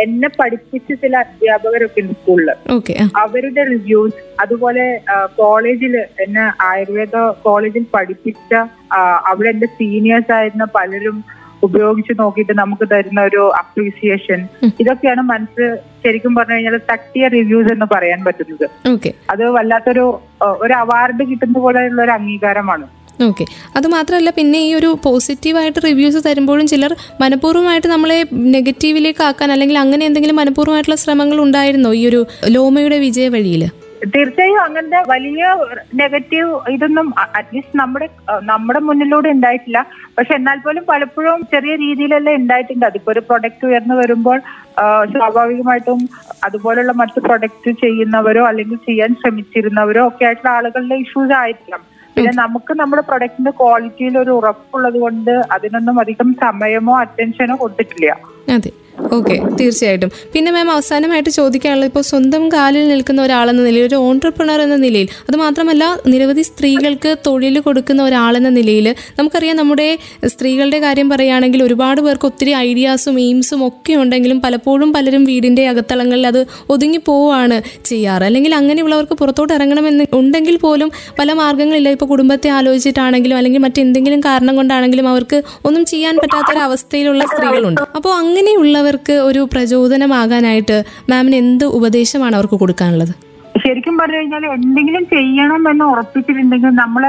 എന്നെ 0.05 0.29
പഠിപ്പിച്ച 0.39 0.89
ചില 1.03 1.15
അധ്യാപകരൊക്കെ 1.25 2.01
ഉണ്ട് 2.03 2.15
സ്കൂളിൽ. 2.15 2.49
അവരുടെ 3.23 3.63
റിവ്യൂസ് 3.73 4.23
അതുപോലെ 4.43 4.85
കോളേജിൽ 5.41 5.95
എന്നെ 6.25 6.45
ആയുർവേദ 6.69 7.17
കോളേജിൽ 7.47 7.85
പഠിപ്പിച്ച 7.95 8.53
അവിടെ 9.31 9.49
എന്റെ 9.55 9.69
സീനിയേഴ്സ് 9.79 10.33
ആയിരുന്ന 10.39 10.67
പലരും 10.79 11.19
ഉപയോഗിച്ച് 11.67 12.15
നോക്കിയിട്ട് 12.19 12.55
നമുക്ക് 12.63 12.87
തരുന്ന 12.93 13.21
ഒരു 13.29 13.43
അപ്രീസിയേഷൻ 13.61 14.41
ഇതൊക്കെയാണ് 14.81 15.23
മനസ്സ് 15.31 15.67
ശരിക്കും 16.03 16.35
പറഞ്ഞു 16.39 16.57
കഴിഞ്ഞാൽ 16.57 16.77
തട്ടിയ 16.91 17.29
റിവ്യൂസ് 17.37 17.71
എന്ന് 17.75 17.87
പറയാൻ 17.95 18.21
പറ്റുന്നത്. 18.25 18.67
അത് 19.33 19.45
വല്ലാത്തൊരു 19.57 20.05
ഒരു 20.65 20.75
അവാർഡ് 20.83 21.25
കിട്ടുന്ന 21.31 21.57
പോലെയുള്ള 21.59 22.03
ഒരു 22.03 22.13
അംഗീകാരമാണ്. 22.19 22.87
ഓക്കെ. 23.29 23.45
അതുമാത്രമല്ല 23.77 24.31
പിന്നെ 24.39 24.59
ഈ 24.69 24.75
ഒരു 24.75 24.91
പോസിറ്റീവായിട്ട് 25.05 25.81
റിവ്യൂസ് 25.87 26.21
തരുമ്പോഴും 26.27 26.67
ചിലർ 26.73 26.95
മനഃപൂർവമായിട്ട് 27.23 27.89
നമ്മളെ 27.89 28.19
നെഗറ്റീവിലേക്ക് 28.57 29.23
ആക്കാൻ 29.29 29.53
അല്ലെങ്കിൽ 29.53 29.79
അങ്ങനെ 29.85 30.05
എന്തെങ്കിലും 30.11 30.37
മനഃപൂർവമായിട്ടുള്ള 30.43 30.99
ശ്രമങ്ങൾ 31.05 31.41
ഉണ്ടായിരുന്നോ 31.47 31.93
ഈ 32.01 32.05
ഒരു 32.11 32.21
ലോമയുടെ 32.57 32.99
വിജയ 33.07 33.29
വഴിയിൽ 33.37 33.65
തീർച്ചയായും 34.15 34.59
അങ്ങനത്തെ 34.65 35.01
വലിയ 35.11 35.45
നെഗറ്റീവ് 36.01 36.49
ഇതൊന്നും 36.73 37.07
അറ്റ്ലീസ്റ്റ് 37.39 37.79
നമ്മുടെ 37.81 38.07
നമ്മുടെ 38.51 38.81
മുന്നിലൂടെ 38.89 39.29
ഉണ്ടായിട്ടില്ല. 39.37 39.87
പക്ഷെ 40.17 40.35
എന്നാൽ 40.39 40.59
പോലും 40.65 40.85
പലപ്പോഴും 40.91 41.47
ചെറിയ 41.53 41.75
രീതിയിലെല്ലാം 41.85 42.37
ഉണ്ടായിട്ടുണ്ട്. 42.41 42.85
അതിപ്പോ 42.91 43.13
ഒരു 43.13 43.23
പ്രൊഡക്റ്റ് 43.29 43.65
ഉയർന്നു 43.69 43.95
വരുമ്പോൾ 43.95 44.39
സ്വാഭാവികമായിട്ടും 45.15 46.01
അതുപോലുള്ള 46.49 46.93
മറ്റു 47.01 47.21
പ്രൊഡക്റ്റ് 47.21 47.73
ചെയ്യുന്നവരോ 47.85 48.45
അല്ലെങ്കിൽ 48.51 48.81
ചെയ്യാൻ 48.89 49.15
ശ്രമിച്ചിരുന്നവരോ 49.23 50.09
ഒക്കെ 50.09 50.25
ആയിട്ടുള്ള 50.25 50.51
ആളുകളുടെ 50.59 50.95
ഇഷ്യൂസ് 50.95 51.33
ആയിരിക്കാം. 51.33 51.83
പിന്നെ 52.17 52.33
നമുക്ക് 52.43 52.73
നമ്മുടെ 52.81 53.03
പ്രൊഡക്റ്റിന്റെ 53.03 53.53
ക്വാളിറ്റിയിൽ 53.61 54.19
ഒരു 54.19 54.31
ഉറപ്പുള്ളത് 54.31 54.99
കൊണ്ട് 55.05 55.31
അതിനൊന്നും 55.55 55.97
അധികം 56.01 56.29
സമയമോ 56.43 56.95
അറ്റൻഷനോ 57.01 57.57
കൊടുത്തിട്ടില്ല. 57.63 58.11
ഓക്കെ 59.17 59.37
തീർച്ചയായിട്ടും. 59.59 60.11
പിന്നെ 60.33 60.51
മാം 60.53 60.71
അവസാനമായിട്ട് 60.71 61.31
ചോദിക്കാനുള്ളത് 61.31 61.87
ഇപ്പോൾ 61.87 62.01
സ്വന്തം 62.01 62.49
കാലിൽ 62.49 62.89
നിൽക്കുന്ന 62.89 63.23
ഒരാളെന്ന 63.23 63.63
നിലയിൽ 63.63 63.87
ഒരു 63.87 63.95
ഓൺട്രപ്രണർ 63.95 64.61
എന്ന 64.61 64.77
നിലയിൽ 64.77 65.09
അതുമാത്രമല്ല 65.29 65.85
നിരവധി 66.07 66.43
സ്ത്രീകൾക്ക് 66.43 67.17
തൊഴിൽ 67.27 67.61
കൊടുക്കുന്ന 67.61 68.03
ഒരാളെന്ന 68.03 68.49
നിലയിൽ 68.49 68.95
നമുക്കറിയാം 69.19 69.57
നമ്മുടെ 69.57 69.99
സ്ത്രീകളുടെ 70.25 70.79
കാര്യം 70.79 71.09
പറയുകയാണെങ്കിൽ 71.09 71.63
ഒരുപാട് 71.63 72.01
പേർക്ക് 72.01 72.27
ഒത്തിരി 72.27 72.51
ഐഡിയാസും 72.51 73.21
എയിംസും 73.21 73.67
ഒക്കെ 73.67 73.95
ഉണ്ടെങ്കിലും 73.95 74.41
പലപ്പോഴും 74.41 74.93
പലരും 74.93 75.25
വീടിന്റെ 75.25 75.69
അകത്തളങ്ങളിൽ 75.69 76.27
അത് 76.27 76.47
ഒതുങ്ങി 76.71 76.99
പോവുകയാണ് 76.99 77.63
ചെയ്യാറ്. 77.85 78.25
അല്ലെങ്കിൽ 78.25 78.55
അങ്ങനെയുള്ളവർക്ക് 78.55 79.15
പുറത്തോട്ട് 79.15 79.53
ഇറങ്ങണമെന്ന് 79.53 80.05
ഉണ്ടെങ്കിൽ 80.13 80.57
പോലും 80.57 80.91
പല 81.19 81.33
മാർഗങ്ങളില്ല. 81.33 81.89
ഇപ്പോൾ 81.89 82.07
കുടുംബത്തെ 82.07 82.49
ആലോചിച്ചിട്ടാണെങ്കിലും 82.49 83.37
അല്ലെങ്കിൽ 83.37 83.61
മറ്റെന്തെങ്കിലും 83.61 84.21
കാരണം 84.21 84.57
കൊണ്ടാണെങ്കിലും 84.57 85.09
അവർക്ക് 85.09 85.43
ഒന്നും 85.65 85.85
ചെയ്യാൻ 85.85 86.17
പറ്റാത്തൊരവസ്ഥയിലുള്ള 86.17 87.25
സ്ത്രീകളുണ്ട്. 87.25 87.81
അപ്പോൾ 87.97 88.13
അങ്ങനെയുള്ളവർക്ക് 88.85 89.13
ഒരു 89.29 89.49
പ്രചോദനമാകാനായിട്ട് 89.53 90.77
മാമിന് 91.11 91.37
എന്ത് 91.37 91.65
ഉപദേശമാണ് 91.79 92.35
അവർക്ക് 92.37 92.55
കൊടുക്കാനുള്ളത്? 92.55 93.13
ശരിക്കും 93.65 93.99
പറഞ്ഞു 93.99 94.17
കഴിഞ്ഞാൽ 94.17 94.45
എന്തെങ്കിലും 94.47 95.05
ചെയ്യണം 95.05 95.63
എന്ന് 95.71 95.85
ഉറപ്പിച്ചിട്ടുണ്ടെങ്കിൽ 95.85 96.73
നമ്മൾ 96.83 97.05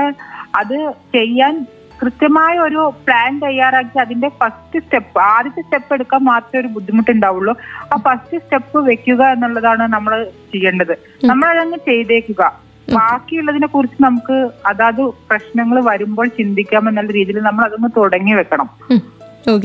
അത് 0.55 0.77
ചെയ്യാൻ 1.15 1.53
കൃത്യമായ 2.01 2.55
ഒരു 2.59 2.93
പ്ലാൻ 3.05 3.39
തയ്യാറാക്കി 3.39 3.97
അതിന്റെ 3.97 4.29
ഫസ്റ്റ് 4.39 4.79
സ്റ്റെപ്പ് 4.83 5.19
ആദ്യത്തെ 5.19 5.61
സ്റ്റെപ്പ് 5.61 5.93
എടുക്കാൻ 5.93 6.21
മാത്രമേ 6.23 6.59
ഒരു 6.59 6.67
ബുദ്ധിമുട്ടുണ്ടാവുള്ളൂ. 6.67 7.53
ആ 7.93 7.95
ഫസ്റ്റ് 7.97 8.37
സ്റ്റെപ്പ് 8.43 8.79
വെക്കുക 8.89 9.21
എന്നുള്ളതാണ് 9.25 9.87
നമ്മൾ 9.93 10.23
ചെയ്യേണ്ടത്. 10.53 10.93
നമ്മൾ 11.25 11.47
അതങ്ങ് 11.49 11.79
ചെയ്തേക്കുക. 11.85 12.59
ബാക്കിയുള്ളതിനെ 12.93 13.67
കുറിച്ച് 13.67 14.03
നമുക്ക് 14.03 14.49
അതാത് 14.65 15.03
പ്രശ്നങ്ങൾ 15.29 15.77
വരുമ്പോൾ 15.83 16.27
ചിന്തിക്കാം 16.27 16.89
എന്നുള്ള 16.89 17.11
രീതിയിൽ 17.11 17.39
നമ്മൾ 17.39 17.63
അതൊന്ന് 17.65 17.89
തുടങ്ങി 17.97 18.33
വെക്കണം. 18.33 18.69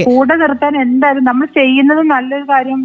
കൂടെ 0.05 0.35
നിർത്താൻ 0.37 0.75
എന്തായാലും 0.81 1.25
നമ്മൾ 1.25 1.47
ചെയ്യുന്നത് 1.47 2.03
നല്ലൊരു 2.11 2.47
കാര്യം 2.51 2.81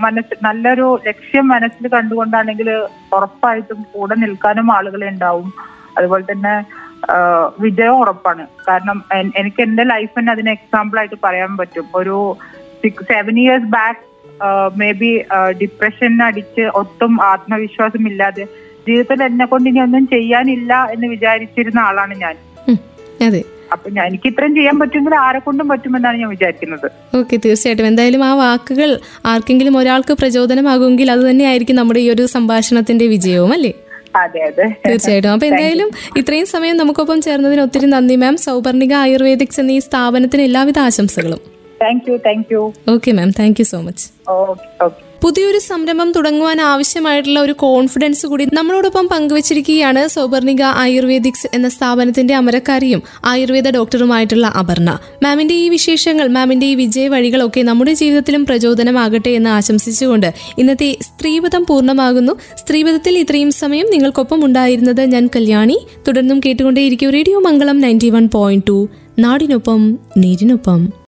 മനസ്സ് 0.00 0.44
നല്ലൊരു 0.44 1.00
ലക്ഷ്യം 1.06 1.48
മനസ്സിൽ 1.48 1.88
കണ്ടുകൊണ്ടാണെങ്കിൽ 1.88 2.70
ഉറപ്പായിട്ടും 3.16 3.80
കൂടെ 3.94 4.14
നിൽക്കാനും 4.14 4.72
ആളുകളെ 4.72 5.08
ഉണ്ടാവും. 5.08 5.52
അതുപോലെ 5.98 6.24
തന്നെ 6.32 6.54
വിജയം 7.60 7.96
ഉറപ്പാണ്. 8.00 8.46
കാരണം 8.68 8.98
എനിക്ക് 9.36 9.60
എന്റെ 9.62 9.84
ലൈഫ് 9.84 10.12
തന്നെ 10.18 10.32
അതിന് 10.32 10.50
എക്സാമ്പിൾ 10.50 10.98
ആയിട്ട് 10.98 11.18
പറയാൻ 11.24 11.56
പറ്റും. 11.56 11.86
ഒരു 11.94 12.36
six 12.82 13.06
seven 13.12 13.38
years 13.40 13.70
back 13.76 14.02
maybe 14.92 15.12
depression 15.62 16.22
അടിച്ച് 16.22 16.66
ഒട്ടും 16.80 17.22
ആത്മവിശ്വാസം 17.22 18.08
ഇല്ലാതെ 18.08 18.44
ജീവിതത്തിൽ 18.88 19.22
എന്നെ 19.24 19.46
കൊണ്ട് 19.46 19.68
ഇനി 19.68 19.80
ഒന്നും 19.80 20.04
ചെയ്യാനില്ല 20.08 20.72
എന്ന് 20.92 21.06
വിചാരിച്ചിരുന്ന 21.06 21.80
ആളാണ് 21.80 22.14
ഞാൻ. 22.14 22.36
അതെ. 23.26 23.42
അപ്പൊ 23.72 23.90
ഞാൻ 23.90 24.06
എനിക്ക് 24.06 24.28
ഇത്രയും 24.28 24.54
ചെയ്യാൻ 24.54 24.78
പറ്റുമെങ്കിൽ 24.80 25.14
ആരെ 25.14 25.38
കൊണ്ടും 25.38 25.68
പറ്റുമെന്നാണ് 25.68 26.18
ഞാൻ 26.22 26.28
വിചാരിക്കുന്നത്. 26.28 26.86
ഓക്കെ 27.18 27.36
തീർച്ചയായിട്ടും. 27.36 27.86
എന്തായാലും 27.86 28.24
ആ 28.24 28.34
വാക്കുകൾ 28.34 28.90
ആർക്കെങ്കിലും 29.32 29.76
ഒരാൾക്ക് 29.78 30.12
പ്രചോദനമാകുമെങ്കിൽ 30.12 31.10
അത് 31.10 31.30
തന്നെയായിരിക്കും 31.30 31.76
നമ്മുടെ 31.76 32.00
ഈ 32.00 32.10
ഒരു 32.10 32.26
സംഭാഷണത്തിന്റെ 32.26 33.06
വിജയവും 33.06 33.52
അല്ലേ? 33.52 33.72
അതെ 34.22 34.40
അതെ. 34.48 34.66
തീർച്ചയായിട്ടും. 34.88 35.32
അപ്പൊ 35.32 35.46
എന്തായാലും 35.46 35.90
ഇത്രയും 36.20 36.46
സമയം 36.46 36.76
നമുക്കൊപ്പം 36.76 37.20
ചേർന്നതിന് 37.22 37.60
ഒത്തിരി 37.60 37.86
നന്ദി 37.86 38.16
മാം. 38.16 38.36
സൗപർണിക 38.46 38.94
ആയുർവേദിക്സ് 38.94 39.60
എന്ന 39.60 39.72
ഈ 39.72 39.78
സ്ഥാപനത്തിന് 39.78 40.42
എല്ലാവിധ 40.42 40.78
ആശംസകളും. 40.88 41.40
Thank 41.82 42.08
you 42.10 42.16
thank 42.26 42.50
you 42.54 42.62
okay 42.88 43.12
ma'am. 43.12 43.30
Thank 43.40 43.60
you 43.60 43.64
so 43.64 43.80
much 43.80 44.06
okay 44.28 44.66
okay 44.86 45.02
പുതിയൊരു 45.22 45.58
സംരംഭം 45.58 46.12
തുടങ്ങുവാൻ 46.12 46.60
ആവശ്യമായിട്ടുള്ള 46.60 47.40
ഒരു 47.40 47.52
കോൺഫിഡൻസ് 47.52 48.26
കൂടി 48.26 48.46
നമ്മളോടൊപ്പം 48.52 49.08
പങ്കുവച്ചിരിക്കുകയാണ് 49.08 50.08
സൗപർണിക 50.08 50.62
ആയുർവേദിക്സ് 50.62 51.46
എന്ന 51.54 51.68
സ്ഥാപനത്തിന്റെ 51.68 52.34
അമരക്കാരിയും 52.34 53.02
ആയുർവേദ 53.24 53.70
ഡോക്ടറുമായിട്ടുള്ള 53.70 54.46
അപർണ. 54.46 54.98
മാമിന്റെ 55.22 55.54
ഈ 55.54 55.68
വിശേഷങ്ങൾ 55.68 56.28
മാമിന്റെ 56.28 56.66
ഈ 56.66 56.74
വിജയ 56.74 57.08
വഴികളൊക്കെ 57.08 57.60
നമ്മുടെ 57.60 57.92
ജീവിതത്തിലും 57.92 58.44
പ്രചോദനമാകട്ടെ 58.44 59.30
എന്ന് 59.30 59.50
ആശംസിച്ചുകൊണ്ട് 59.50 60.34
ഇന്നത്തെ 60.58 60.96
സ്ത്രീപഥം 61.02 61.66
പൂർണമാകുന്നു. 61.68 62.32
സ്ത്രീപഥത്തിൽ 62.56 63.18
ഇത്രയും 63.18 63.50
സമയം 63.50 63.90
നിങ്ങൾക്കൊപ്പം 63.90 64.44
ഉണ്ടായിരുന്നത് 64.44 65.00
ഞാൻ 65.00 65.30
കല്യാണി. 65.36 65.86
തുടർന്നും 66.08 66.40
കേട്ടുകൊണ്ടേയിരിക്കും 66.40 67.10
radio 67.10 67.40
Mangalam 67.40 67.80
ninety 67.80 68.10
one 68.10 68.28
point 68.34 68.66
two 68.68 68.88
നാടിനൊപ്പം 69.18 69.98
നീരിനൊപ്പം. 70.16 70.92